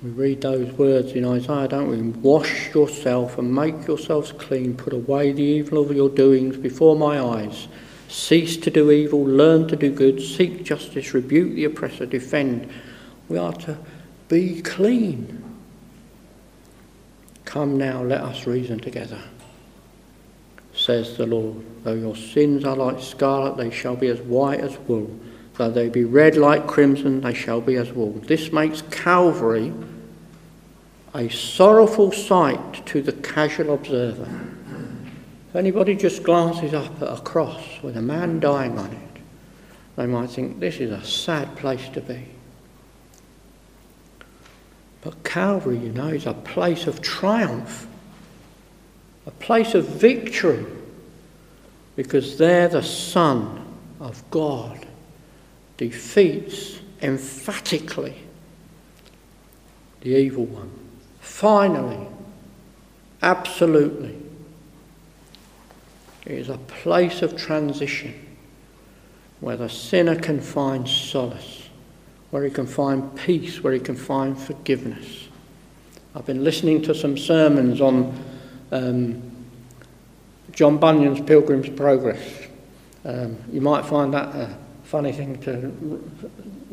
We 0.02 0.10
read 0.10 0.42
those 0.42 0.72
words 0.74 1.12
in 1.12 1.24
Isaiah, 1.24 1.66
don't 1.66 1.88
we? 1.88 2.00
Wash 2.20 2.72
yourself 2.72 3.36
and 3.36 3.52
make 3.52 3.86
yourselves 3.88 4.30
clean. 4.30 4.76
Put 4.76 4.92
away 4.92 5.32
the 5.32 5.42
evil 5.42 5.82
of 5.82 5.94
your 5.94 6.08
doings 6.08 6.56
before 6.56 6.94
my 6.94 7.20
eyes. 7.20 7.66
Cease 8.08 8.56
to 8.58 8.70
do 8.70 8.90
evil, 8.90 9.24
learn 9.24 9.66
to 9.68 9.76
do 9.76 9.90
good, 9.90 10.22
seek 10.22 10.64
justice, 10.64 11.12
rebuke 11.14 11.54
the 11.54 11.64
oppressor, 11.64 12.06
defend. 12.06 12.70
We 13.28 13.38
are 13.38 13.52
to 13.52 13.76
be 14.28 14.62
clean. 14.62 15.44
Come 17.44 17.76
now, 17.76 18.02
let 18.02 18.20
us 18.20 18.46
reason 18.46 18.78
together, 18.78 19.20
says 20.74 21.16
the 21.16 21.26
Lord. 21.26 21.64
Though 21.82 21.94
your 21.94 22.16
sins 22.16 22.64
are 22.64 22.76
like 22.76 23.02
scarlet, 23.02 23.56
they 23.56 23.70
shall 23.70 23.96
be 23.96 24.08
as 24.08 24.20
white 24.20 24.60
as 24.60 24.78
wool. 24.80 25.10
Though 25.58 25.70
they 25.72 25.88
be 25.88 26.04
red 26.04 26.36
like 26.36 26.68
crimson, 26.68 27.20
they 27.20 27.34
shall 27.34 27.60
be 27.60 27.74
as 27.74 27.92
wool. 27.92 28.12
This 28.12 28.52
makes 28.52 28.82
Calvary 28.92 29.72
a 31.12 31.28
sorrowful 31.28 32.12
sight 32.12 32.86
to 32.86 33.02
the 33.02 33.12
casual 33.12 33.74
observer. 33.74 34.28
If 35.48 35.56
anybody 35.56 35.96
just 35.96 36.22
glances 36.22 36.74
up 36.74 37.02
at 37.02 37.08
a 37.08 37.20
cross 37.22 37.82
with 37.82 37.96
a 37.96 38.02
man 38.02 38.38
dying 38.38 38.78
on 38.78 38.92
it, 38.92 39.20
they 39.96 40.06
might 40.06 40.30
think 40.30 40.60
this 40.60 40.76
is 40.76 40.92
a 40.92 41.04
sad 41.04 41.56
place 41.56 41.88
to 41.88 42.00
be. 42.02 42.24
But 45.00 45.24
Calvary, 45.24 45.78
you 45.78 45.92
know, 45.92 46.08
is 46.08 46.26
a 46.26 46.34
place 46.34 46.86
of 46.86 47.02
triumph, 47.02 47.88
a 49.26 49.32
place 49.32 49.74
of 49.74 49.88
victory, 49.88 50.64
because 51.96 52.38
there 52.38 52.68
the 52.68 52.82
Son 52.82 53.64
of 53.98 54.22
God 54.30 54.84
defeats 55.78 56.80
emphatically 57.00 58.14
the 60.00 60.10
evil 60.10 60.44
one. 60.44 60.70
Finally, 61.20 62.06
absolutely. 63.22 64.16
It 66.26 66.32
is 66.32 66.48
a 66.50 66.58
place 66.58 67.22
of 67.22 67.36
transition 67.36 68.14
where 69.40 69.56
the 69.56 69.68
sinner 69.68 70.16
can 70.16 70.40
find 70.40 70.86
solace, 70.86 71.68
where 72.30 72.44
he 72.44 72.50
can 72.50 72.66
find 72.66 73.16
peace, 73.16 73.62
where 73.62 73.72
he 73.72 73.80
can 73.80 73.96
find 73.96 74.38
forgiveness. 74.38 75.28
I've 76.14 76.26
been 76.26 76.44
listening 76.44 76.82
to 76.82 76.94
some 76.94 77.16
sermons 77.16 77.80
on 77.80 78.20
um, 78.72 79.22
John 80.50 80.78
Bunyan's 80.78 81.20
Pilgrim's 81.20 81.68
Progress. 81.68 82.48
Um, 83.04 83.36
you 83.52 83.60
might 83.60 83.86
find 83.86 84.12
that 84.12 84.34
a 84.34 84.58
funny 84.88 85.12
thing 85.12 85.38
to 85.42 85.70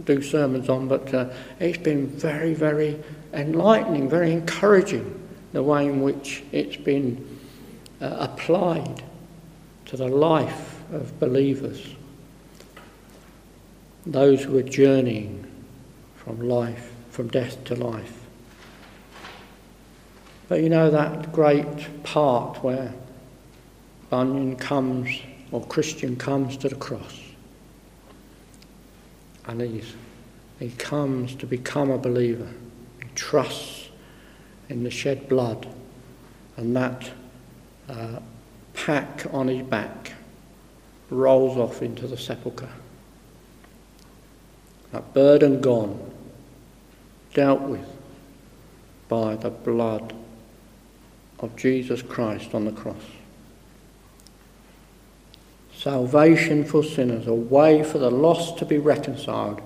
do 0.06 0.22
sermons 0.22 0.70
on, 0.70 0.88
but 0.88 1.14
uh, 1.14 1.30
it's 1.60 1.78
been 1.78 2.08
very, 2.08 2.54
very 2.54 2.98
enlightening, 3.34 4.10
very 4.10 4.32
encouraging 4.32 5.22
the 5.52 5.62
way 5.62 5.86
in 5.86 6.02
which 6.02 6.42
it's 6.54 6.78
been 6.78 7.40
uh, 8.00 8.16
applied 8.20 9.04
to 9.84 9.98
the 9.98 10.08
life 10.08 10.82
of 10.94 11.20
believers, 11.20 11.94
those 14.06 14.42
who 14.44 14.58
are 14.58 14.64
journeying 14.64 15.46
from 16.16 16.40
life, 16.40 16.94
from 17.10 17.28
death 17.28 17.62
to 17.66 17.76
life. 17.76 18.22
But 20.48 20.62
you 20.62 20.70
know 20.70 20.90
that 20.90 21.34
great 21.34 22.02
part 22.04 22.64
where 22.64 22.94
Bunyan 24.10 24.56
comes, 24.56 25.20
or 25.52 25.66
Christian 25.66 26.16
comes 26.16 26.56
to 26.58 26.70
the 26.70 26.76
cross, 26.76 27.25
and 29.48 29.62
he's, 29.62 29.96
he 30.60 30.72
comes 30.72 31.36
to 31.36 31.46
become 31.46 31.92
a 31.92 31.98
believer 31.98 32.50
He 33.02 33.10
trusts 33.16 33.90
in 34.70 34.84
the 34.84 34.90
shed 34.90 35.30
blood 35.30 35.68
and 36.58 36.76
that 36.76 37.12
uh, 37.90 38.20
pack 38.74 39.26
on 39.32 39.48
his 39.48 39.62
back 39.62 40.14
rolls 41.10 41.58
off 41.58 41.82
into 41.82 42.08
the 42.08 42.18
sepulchre. 42.18 42.70
That 44.92 45.14
burden 45.14 45.62
gone, 45.62 46.12
dealt 47.34 47.62
with 47.62 47.88
by 49.08 49.36
the 49.36 49.50
blood 49.50 50.16
of 51.40 51.56
Jesus 51.56 52.02
Christ 52.02 52.56
on 52.56 52.66
the 52.66 52.72
cross. 52.72 53.04
Salvation 55.86 56.66
for 56.66 56.84
sinners, 56.84 57.28
a 57.28 57.34
way 57.34 57.84
for 57.84 58.00
the 58.00 58.10
lost 58.10 58.58
to 58.58 58.66
be 58.66 58.80
reconciled 58.80 59.62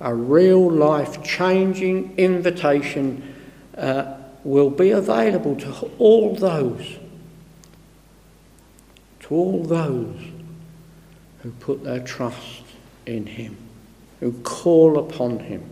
a 0.00 0.12
real 0.12 0.68
life 0.68 1.22
changing 1.22 2.12
invitation 2.16 3.34
uh, 3.76 4.16
will 4.42 4.70
be 4.70 4.90
available 4.90 5.54
to 5.54 5.90
all 6.00 6.34
those, 6.34 6.98
to 9.20 9.34
all 9.34 9.62
those 9.62 10.18
who 11.42 11.52
put 11.52 11.84
their 11.84 12.00
trust 12.00 12.64
in 13.06 13.26
Him, 13.26 13.56
who 14.18 14.32
call 14.42 14.98
upon 14.98 15.38
Him. 15.38 15.62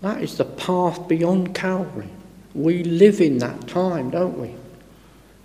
That 0.00 0.20
is 0.20 0.36
the 0.36 0.44
path 0.44 1.06
beyond 1.06 1.54
Calvary. 1.54 2.08
We 2.54 2.82
live 2.82 3.20
in 3.20 3.38
that 3.38 3.68
time, 3.68 4.10
don't 4.10 4.36
we? 4.36 4.56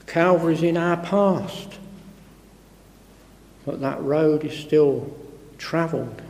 Calvary's 0.08 0.64
in 0.64 0.78
our 0.78 0.98
past, 0.98 1.78
but 3.69 3.82
that 3.82 4.01
road 4.01 4.43
is 4.43 4.58
still 4.58 5.15
travelled. 5.60 6.23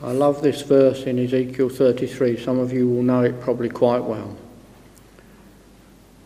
I 0.00 0.12
love 0.12 0.42
this 0.42 0.62
verse 0.62 1.02
in 1.06 1.18
Ezekiel 1.18 1.68
33. 1.68 2.38
Some 2.38 2.60
of 2.60 2.72
you 2.72 2.88
will 2.88 3.02
know 3.02 3.22
it 3.22 3.40
probably 3.40 3.68
quite 3.68 4.04
well. 4.04 4.36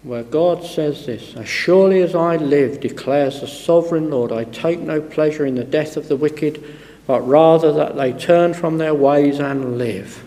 Where 0.02 0.24
God 0.24 0.62
says 0.62 1.06
this 1.06 1.34
As 1.36 1.48
surely 1.48 2.02
as 2.02 2.14
I 2.14 2.36
live, 2.36 2.80
declares 2.80 3.40
the 3.40 3.46
sovereign 3.46 4.10
Lord, 4.10 4.30
I 4.30 4.44
take 4.44 4.80
no 4.80 5.00
pleasure 5.00 5.46
in 5.46 5.54
the 5.54 5.64
death 5.64 5.96
of 5.96 6.08
the 6.08 6.16
wicked, 6.16 6.62
but 7.06 7.26
rather 7.26 7.72
that 7.72 7.96
they 7.96 8.12
turn 8.12 8.52
from 8.52 8.76
their 8.76 8.92
ways 8.92 9.38
and 9.38 9.78
live. 9.78 10.22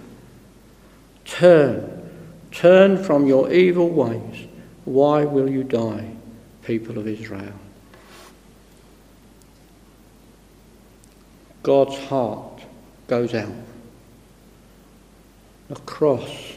Turn, 1.24 2.10
turn 2.52 2.98
from 3.04 3.28
your 3.28 3.52
evil 3.54 3.90
ways. 3.90 4.48
Why 4.86 5.24
will 5.24 5.52
you 5.52 5.64
die, 5.64 6.16
people 6.64 6.98
of 6.98 7.08
Israel? 7.08 7.54
God's 11.68 11.98
heart 12.06 12.62
goes 13.08 13.34
out. 13.34 13.52
The 15.68 15.76
cross. 15.76 16.54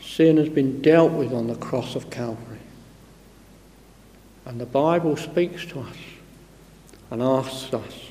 Sin 0.00 0.38
has 0.38 0.48
been 0.48 0.80
dealt 0.80 1.12
with 1.12 1.34
on 1.34 1.48
the 1.48 1.54
cross 1.56 1.94
of 1.94 2.08
Calvary. 2.08 2.60
And 4.46 4.58
the 4.58 4.64
Bible 4.64 5.18
speaks 5.18 5.66
to 5.66 5.80
us 5.80 5.96
and 7.10 7.20
asks 7.20 7.74
us, 7.74 8.08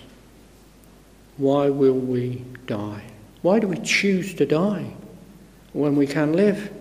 why 1.37 1.71
will 1.71 1.97
we 1.97 2.45
die? 2.67 3.05
Why 3.41 3.57
do 3.57 3.67
we 3.67 3.77
choose 3.77 4.35
to 4.35 4.45
die 4.45 4.93
when 5.73 5.95
we 5.95 6.05
can 6.05 6.33
live? 6.33 6.71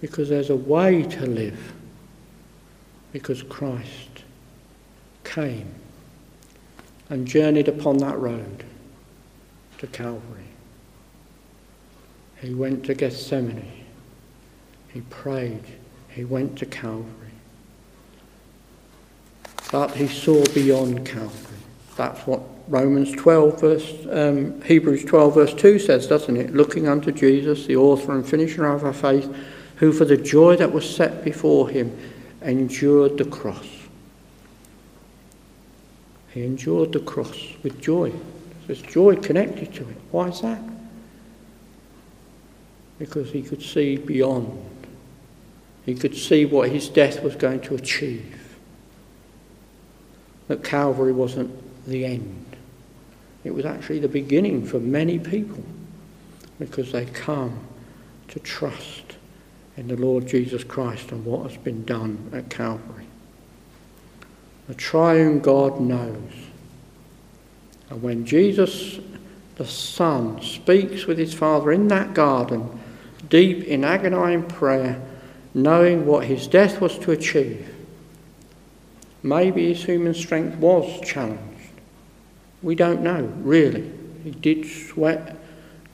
Because 0.00 0.28
there's 0.28 0.50
a 0.50 0.56
way 0.56 1.04
to 1.04 1.24
live. 1.24 1.72
Because 3.12 3.44
Christ 3.44 4.24
came 5.28 5.74
and 7.10 7.26
journeyed 7.26 7.68
upon 7.68 7.98
that 7.98 8.18
road 8.18 8.64
to 9.78 9.86
Calvary. 9.86 10.44
He 12.40 12.54
went 12.54 12.84
to 12.86 12.94
Gethsemane. 12.94 13.84
He 14.92 15.02
prayed. 15.02 15.64
He 16.08 16.24
went 16.24 16.56
to 16.58 16.66
Calvary. 16.66 17.06
But 19.70 19.92
he 19.92 20.08
saw 20.08 20.44
beyond 20.54 21.06
Calvary. 21.06 21.58
That's 21.96 22.26
what 22.26 22.40
Romans 22.68 23.12
12 23.12 23.60
verse, 23.60 24.06
um, 24.10 24.60
Hebrews 24.62 25.04
12 25.04 25.34
verse 25.34 25.54
2 25.54 25.78
says, 25.78 26.06
doesn't 26.06 26.36
it? 26.36 26.54
Looking 26.54 26.88
unto 26.88 27.12
Jesus, 27.12 27.66
the 27.66 27.76
author 27.76 28.12
and 28.12 28.26
finisher 28.26 28.66
of 28.66 28.84
our 28.84 28.92
faith, 28.92 29.34
who 29.76 29.92
for 29.92 30.04
the 30.04 30.16
joy 30.16 30.56
that 30.56 30.72
was 30.72 30.88
set 30.88 31.24
before 31.24 31.68
him 31.68 31.96
endured 32.42 33.18
the 33.18 33.24
cross 33.24 33.77
he 36.32 36.44
endured 36.44 36.92
the 36.92 37.00
cross 37.00 37.54
with 37.62 37.80
joy. 37.80 38.12
There's 38.66 38.82
joy 38.82 39.16
connected 39.16 39.72
to 39.74 39.88
it. 39.88 39.96
Why 40.10 40.28
is 40.28 40.40
that? 40.42 40.60
Because 42.98 43.30
he 43.30 43.42
could 43.42 43.62
see 43.62 43.96
beyond. 43.96 44.62
He 45.86 45.94
could 45.94 46.14
see 46.14 46.44
what 46.44 46.68
his 46.70 46.88
death 46.88 47.22
was 47.22 47.34
going 47.34 47.60
to 47.62 47.74
achieve. 47.74 48.56
That 50.48 50.62
Calvary 50.62 51.12
wasn't 51.12 51.50
the 51.86 52.04
end. 52.04 52.56
It 53.44 53.54
was 53.54 53.64
actually 53.64 54.00
the 54.00 54.08
beginning 54.08 54.66
for 54.66 54.78
many 54.78 55.18
people 55.18 55.64
because 56.58 56.92
they 56.92 57.06
come 57.06 57.58
to 58.28 58.38
trust 58.40 59.16
in 59.76 59.88
the 59.88 59.96
Lord 59.96 60.26
Jesus 60.26 60.64
Christ 60.64 61.12
and 61.12 61.24
what 61.24 61.50
has 61.50 61.56
been 61.56 61.84
done 61.84 62.30
at 62.34 62.50
Calvary. 62.50 63.07
The 64.68 64.74
triune 64.74 65.40
God 65.40 65.80
knows. 65.80 66.32
And 67.90 68.02
when 68.02 68.26
Jesus, 68.26 69.00
the 69.56 69.66
Son, 69.66 70.40
speaks 70.42 71.06
with 71.06 71.18
his 71.18 71.32
Father 71.32 71.72
in 71.72 71.88
that 71.88 72.12
garden, 72.14 72.78
deep 73.30 73.64
in 73.64 73.82
agonizing 73.82 74.46
prayer, 74.46 75.00
knowing 75.54 76.06
what 76.06 76.26
his 76.26 76.46
death 76.46 76.80
was 76.80 76.98
to 76.98 77.12
achieve, 77.12 77.74
maybe 79.22 79.72
his 79.72 79.84
human 79.84 80.14
strength 80.14 80.58
was 80.58 81.00
challenged. 81.00 81.42
We 82.62 82.74
don't 82.74 83.00
know, 83.00 83.24
really. 83.38 83.90
He 84.22 84.32
did 84.32 84.66
sweat, 84.66 85.36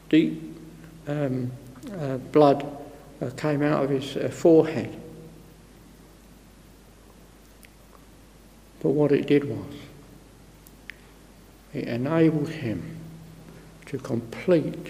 deep 0.08 0.42
um, 1.06 1.52
uh, 1.96 2.16
blood 2.16 2.66
uh, 3.20 3.30
came 3.36 3.62
out 3.62 3.84
of 3.84 3.90
his 3.90 4.16
uh, 4.16 4.28
forehead. 4.30 5.00
But 8.84 8.90
what 8.90 9.12
it 9.12 9.26
did 9.26 9.44
was, 9.48 9.74
it 11.72 11.88
enabled 11.88 12.50
him 12.50 12.98
to 13.86 13.96
complete 13.96 14.88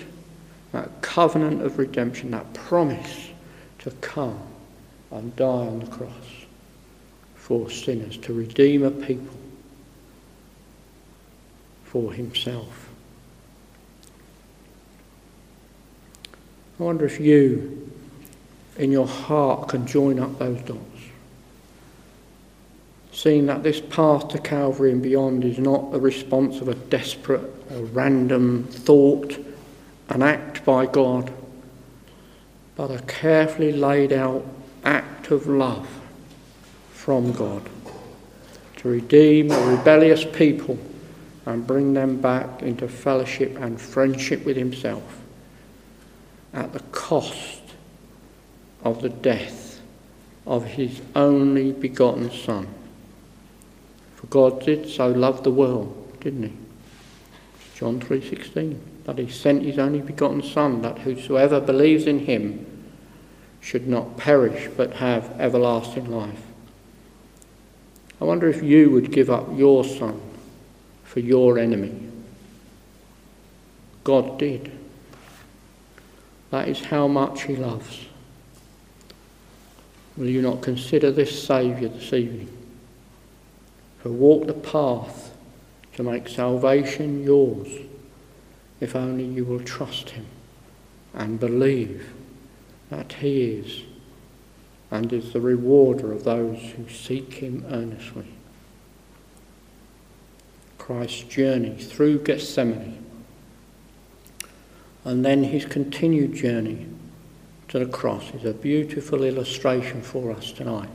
that 0.72 1.00
covenant 1.00 1.62
of 1.62 1.78
redemption, 1.78 2.32
that 2.32 2.52
promise 2.54 3.28
to 3.78 3.92
come 4.00 4.40
and 5.12 5.34
die 5.36 5.46
on 5.46 5.78
the 5.78 5.86
cross 5.86 6.10
for 7.36 7.70
sinners, 7.70 8.16
to 8.16 8.32
redeem 8.32 8.82
a 8.82 8.90
people 8.90 9.36
for 11.84 12.12
himself. 12.12 12.88
I 16.80 16.82
wonder 16.82 17.04
if 17.04 17.20
you, 17.20 17.92
in 18.76 18.90
your 18.90 19.06
heart, 19.06 19.68
can 19.68 19.86
join 19.86 20.18
up 20.18 20.40
those 20.40 20.60
dots 20.62 20.93
seeing 23.14 23.46
that 23.46 23.62
this 23.62 23.80
path 23.80 24.28
to 24.28 24.38
Calvary 24.38 24.90
and 24.90 25.00
beyond 25.00 25.44
is 25.44 25.58
not 25.58 25.92
the 25.92 26.00
response 26.00 26.60
of 26.60 26.66
a 26.68 26.74
desperate 26.74 27.48
or 27.70 27.84
random 27.84 28.64
thought, 28.64 29.38
an 30.08 30.20
act 30.20 30.64
by 30.64 30.84
God, 30.84 31.32
but 32.74 32.90
a 32.90 32.98
carefully 33.02 33.72
laid 33.72 34.12
out 34.12 34.44
act 34.84 35.30
of 35.30 35.46
love 35.46 35.88
from 36.92 37.32
God 37.32 37.62
to 38.76 38.88
redeem 38.88 39.52
a 39.52 39.76
rebellious 39.76 40.24
people 40.24 40.76
and 41.46 41.66
bring 41.66 41.94
them 41.94 42.20
back 42.20 42.62
into 42.62 42.88
fellowship 42.88 43.56
and 43.60 43.80
friendship 43.80 44.44
with 44.44 44.56
Himself 44.56 45.22
at 46.52 46.72
the 46.72 46.80
cost 46.80 47.62
of 48.82 49.02
the 49.02 49.08
death 49.08 49.80
of 50.46 50.64
His 50.64 51.00
only 51.14 51.70
begotten 51.70 52.32
Son. 52.32 52.66
For 54.24 54.30
God 54.30 54.64
did 54.64 54.88
so 54.88 55.08
love 55.08 55.44
the 55.44 55.50
world, 55.50 56.18
didn't 56.20 56.44
he? 56.44 56.52
John 57.74 58.00
3:16 58.00 58.78
that 59.04 59.18
he 59.18 59.28
sent 59.28 59.64
his 59.64 59.78
only 59.78 60.00
begotten 60.00 60.42
son 60.42 60.80
that 60.80 61.00
whosoever 61.00 61.60
believes 61.60 62.06
in 62.06 62.20
him 62.20 62.64
should 63.60 63.86
not 63.86 64.16
perish 64.16 64.70
but 64.78 64.94
have 64.94 65.38
everlasting 65.38 66.10
life. 66.10 66.40
I 68.18 68.24
wonder 68.24 68.48
if 68.48 68.62
you 68.62 68.88
would 68.90 69.12
give 69.12 69.28
up 69.28 69.46
your 69.54 69.84
son 69.84 70.18
for 71.02 71.20
your 71.20 71.58
enemy. 71.58 71.92
God 74.04 74.38
did. 74.38 74.72
That 76.50 76.68
is 76.68 76.86
how 76.86 77.08
much 77.08 77.42
he 77.42 77.56
loves. 77.56 78.06
Will 80.16 80.30
you 80.30 80.40
not 80.40 80.62
consider 80.62 81.10
this 81.10 81.46
Saviour 81.46 81.90
this 81.90 82.12
evening? 82.14 82.53
Who 84.04 84.12
walk 84.12 84.46
the 84.46 84.52
path 84.52 85.34
to 85.94 86.02
make 86.02 86.28
salvation 86.28 87.24
yours, 87.24 87.66
if 88.78 88.94
only 88.94 89.24
you 89.24 89.46
will 89.46 89.60
trust 89.60 90.10
him 90.10 90.26
and 91.14 91.40
believe 91.40 92.12
that 92.90 93.14
he 93.14 93.44
is 93.44 93.82
and 94.90 95.10
is 95.10 95.32
the 95.32 95.40
rewarder 95.40 96.12
of 96.12 96.22
those 96.22 96.60
who 96.76 96.86
seek 96.86 97.32
him 97.32 97.64
earnestly. 97.70 98.26
Christ's 100.76 101.22
journey 101.22 101.76
through 101.78 102.18
Gethsemane 102.24 103.02
and 105.06 105.24
then 105.24 105.44
his 105.44 105.64
continued 105.64 106.34
journey 106.34 106.86
to 107.68 107.78
the 107.78 107.86
cross 107.86 108.34
is 108.34 108.44
a 108.44 108.52
beautiful 108.52 109.24
illustration 109.24 110.02
for 110.02 110.30
us 110.30 110.52
tonight 110.52 110.90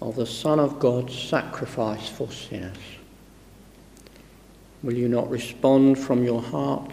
of 0.00 0.16
the 0.16 0.26
Son 0.26 0.60
of 0.60 0.78
God's 0.78 1.18
sacrifice 1.18 2.08
for 2.08 2.30
sinners? 2.30 2.76
Will 4.82 4.94
you 4.94 5.08
not 5.08 5.28
respond 5.28 5.98
from 5.98 6.22
your 6.22 6.40
heart 6.40 6.92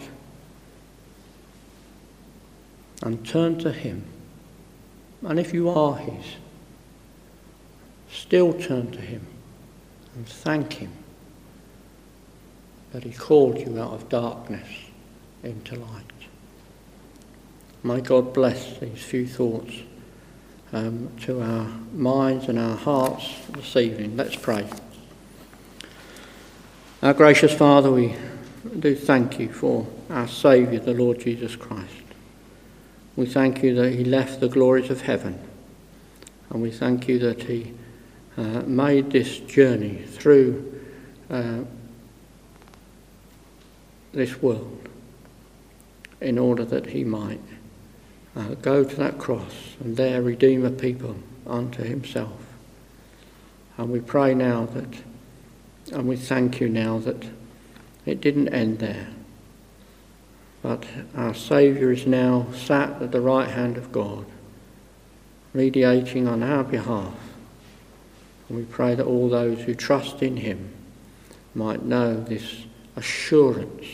and 3.02 3.24
turn 3.26 3.58
to 3.60 3.72
Him? 3.72 4.04
And 5.22 5.38
if 5.38 5.54
you 5.54 5.68
are 5.70 5.96
His, 5.96 6.24
still 8.10 8.52
turn 8.52 8.90
to 8.90 9.00
Him 9.00 9.26
and 10.14 10.26
thank 10.26 10.74
Him 10.74 10.92
that 12.92 13.04
He 13.04 13.12
called 13.12 13.58
you 13.58 13.80
out 13.80 13.92
of 13.92 14.08
darkness 14.08 14.68
into 15.44 15.76
light. 15.76 16.04
May 17.84 18.00
God 18.00 18.32
bless 18.34 18.78
these 18.78 19.02
few 19.02 19.28
thoughts 19.28 19.74
um, 20.72 21.10
to 21.22 21.40
our 21.40 21.66
minds 21.92 22.48
and 22.48 22.58
our 22.58 22.76
hearts 22.76 23.34
this 23.50 23.76
evening. 23.76 24.16
Let's 24.16 24.36
pray. 24.36 24.68
Our 27.02 27.14
gracious 27.14 27.54
Father, 27.54 27.90
we 27.90 28.16
do 28.78 28.96
thank 28.96 29.38
you 29.38 29.52
for 29.52 29.86
our 30.10 30.26
Saviour, 30.26 30.80
the 30.80 30.94
Lord 30.94 31.20
Jesus 31.20 31.56
Christ. 31.56 31.92
We 33.14 33.26
thank 33.26 33.62
you 33.62 33.74
that 33.76 33.92
he 33.92 34.04
left 34.04 34.40
the 34.40 34.48
glories 34.48 34.90
of 34.90 35.02
heaven, 35.02 35.38
and 36.50 36.62
we 36.62 36.70
thank 36.70 37.08
you 37.08 37.18
that 37.20 37.44
he 37.44 37.72
uh, 38.36 38.62
made 38.66 39.10
this 39.10 39.38
journey 39.38 40.02
through 40.06 40.80
uh, 41.30 41.60
this 44.12 44.42
world 44.42 44.88
in 46.20 46.38
order 46.38 46.64
that 46.64 46.86
he 46.86 47.04
might 47.04 47.40
uh, 48.36 48.54
go 48.60 48.84
to 48.84 48.96
that 48.96 49.18
cross 49.18 49.76
and 49.80 49.96
there 49.96 50.22
redeem 50.22 50.64
a 50.64 50.70
people 50.70 51.16
unto 51.46 51.82
himself. 51.82 52.38
And 53.78 53.90
we 53.90 54.00
pray 54.00 54.34
now 54.34 54.66
that, 54.66 55.02
and 55.92 56.06
we 56.06 56.16
thank 56.16 56.60
you 56.60 56.68
now 56.68 56.98
that 56.98 57.26
it 58.04 58.20
didn't 58.20 58.48
end 58.48 58.78
there. 58.78 59.08
But 60.62 60.84
our 61.16 61.34
Saviour 61.34 61.92
is 61.92 62.06
now 62.06 62.46
sat 62.54 63.00
at 63.02 63.12
the 63.12 63.20
right 63.20 63.48
hand 63.48 63.76
of 63.76 63.92
God, 63.92 64.26
mediating 65.54 66.26
on 66.26 66.42
our 66.42 66.64
behalf. 66.64 67.14
And 68.48 68.58
we 68.58 68.64
pray 68.64 68.94
that 68.94 69.06
all 69.06 69.28
those 69.28 69.60
who 69.60 69.74
trust 69.74 70.22
in 70.22 70.38
him 70.38 70.72
might 71.54 71.84
know 71.84 72.20
this 72.20 72.66
assurance 72.96 73.84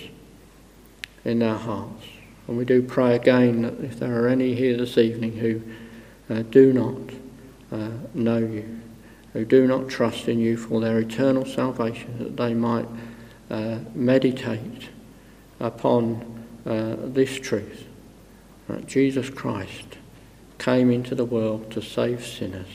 in 1.25 1.41
their 1.41 1.57
hearts. 1.57 2.05
And 2.53 2.59
we 2.59 2.67
do 2.67 2.83
pray 2.83 3.17
again 3.17 3.63
that 3.63 3.81
if 3.83 3.99
there 3.99 4.23
are 4.23 4.29
any 4.29 4.55
here 4.55 4.77
this 4.77 4.99
evening 4.99 5.39
who 5.39 5.63
uh, 6.29 6.43
do 6.43 6.71
not 6.71 7.01
uh, 7.73 7.93
know 8.13 8.37
you, 8.37 8.79
who 9.33 9.47
do 9.47 9.67
not 9.67 9.89
trust 9.89 10.29
in 10.29 10.39
you 10.39 10.59
for 10.59 10.79
their 10.79 10.99
eternal 10.99 11.47
salvation, 11.47 12.19
that 12.19 12.37
they 12.37 12.53
might 12.53 12.87
uh, 13.51 13.79
meditate 13.95 14.91
upon 15.61 16.45
uh, 16.67 16.97
this 16.99 17.41
truth 17.41 17.87
that 18.69 18.87
Jesus 18.87 19.31
Christ 19.31 19.97
came 20.59 20.91
into 20.91 21.15
the 21.15 21.25
world 21.25 21.71
to 21.71 21.81
save 21.81 22.23
sinners, 22.23 22.69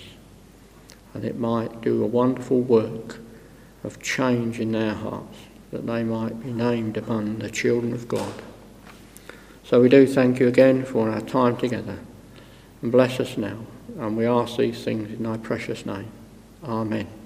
and 1.14 1.24
it 1.24 1.38
might 1.38 1.82
do 1.82 2.04
a 2.04 2.08
wonderful 2.08 2.62
work 2.62 3.20
of 3.84 4.02
change 4.02 4.60
in 4.60 4.72
their 4.72 4.96
hearts, 4.96 5.38
that 5.70 5.86
they 5.86 6.04
might 6.04 6.42
be 6.42 6.52
named 6.52 6.98
among 6.98 7.38
the 7.38 7.52
children 7.52 7.94
of 7.94 8.08
God. 8.08 8.34
So 9.68 9.82
we 9.82 9.90
do 9.90 10.08
thank 10.08 10.40
you 10.40 10.48
again 10.48 10.86
for 10.86 11.10
our 11.10 11.20
time 11.20 11.58
together. 11.58 12.00
And 12.82 12.90
bless 12.90 13.20
us 13.20 13.38
now. 13.38 13.58
And 14.00 14.16
we 14.16 14.26
ask 14.26 14.56
these 14.56 14.82
things 14.82 15.12
in 15.12 15.24
thy 15.24 15.36
precious 15.36 15.86
name. 15.86 16.10
Amen. 16.64 17.17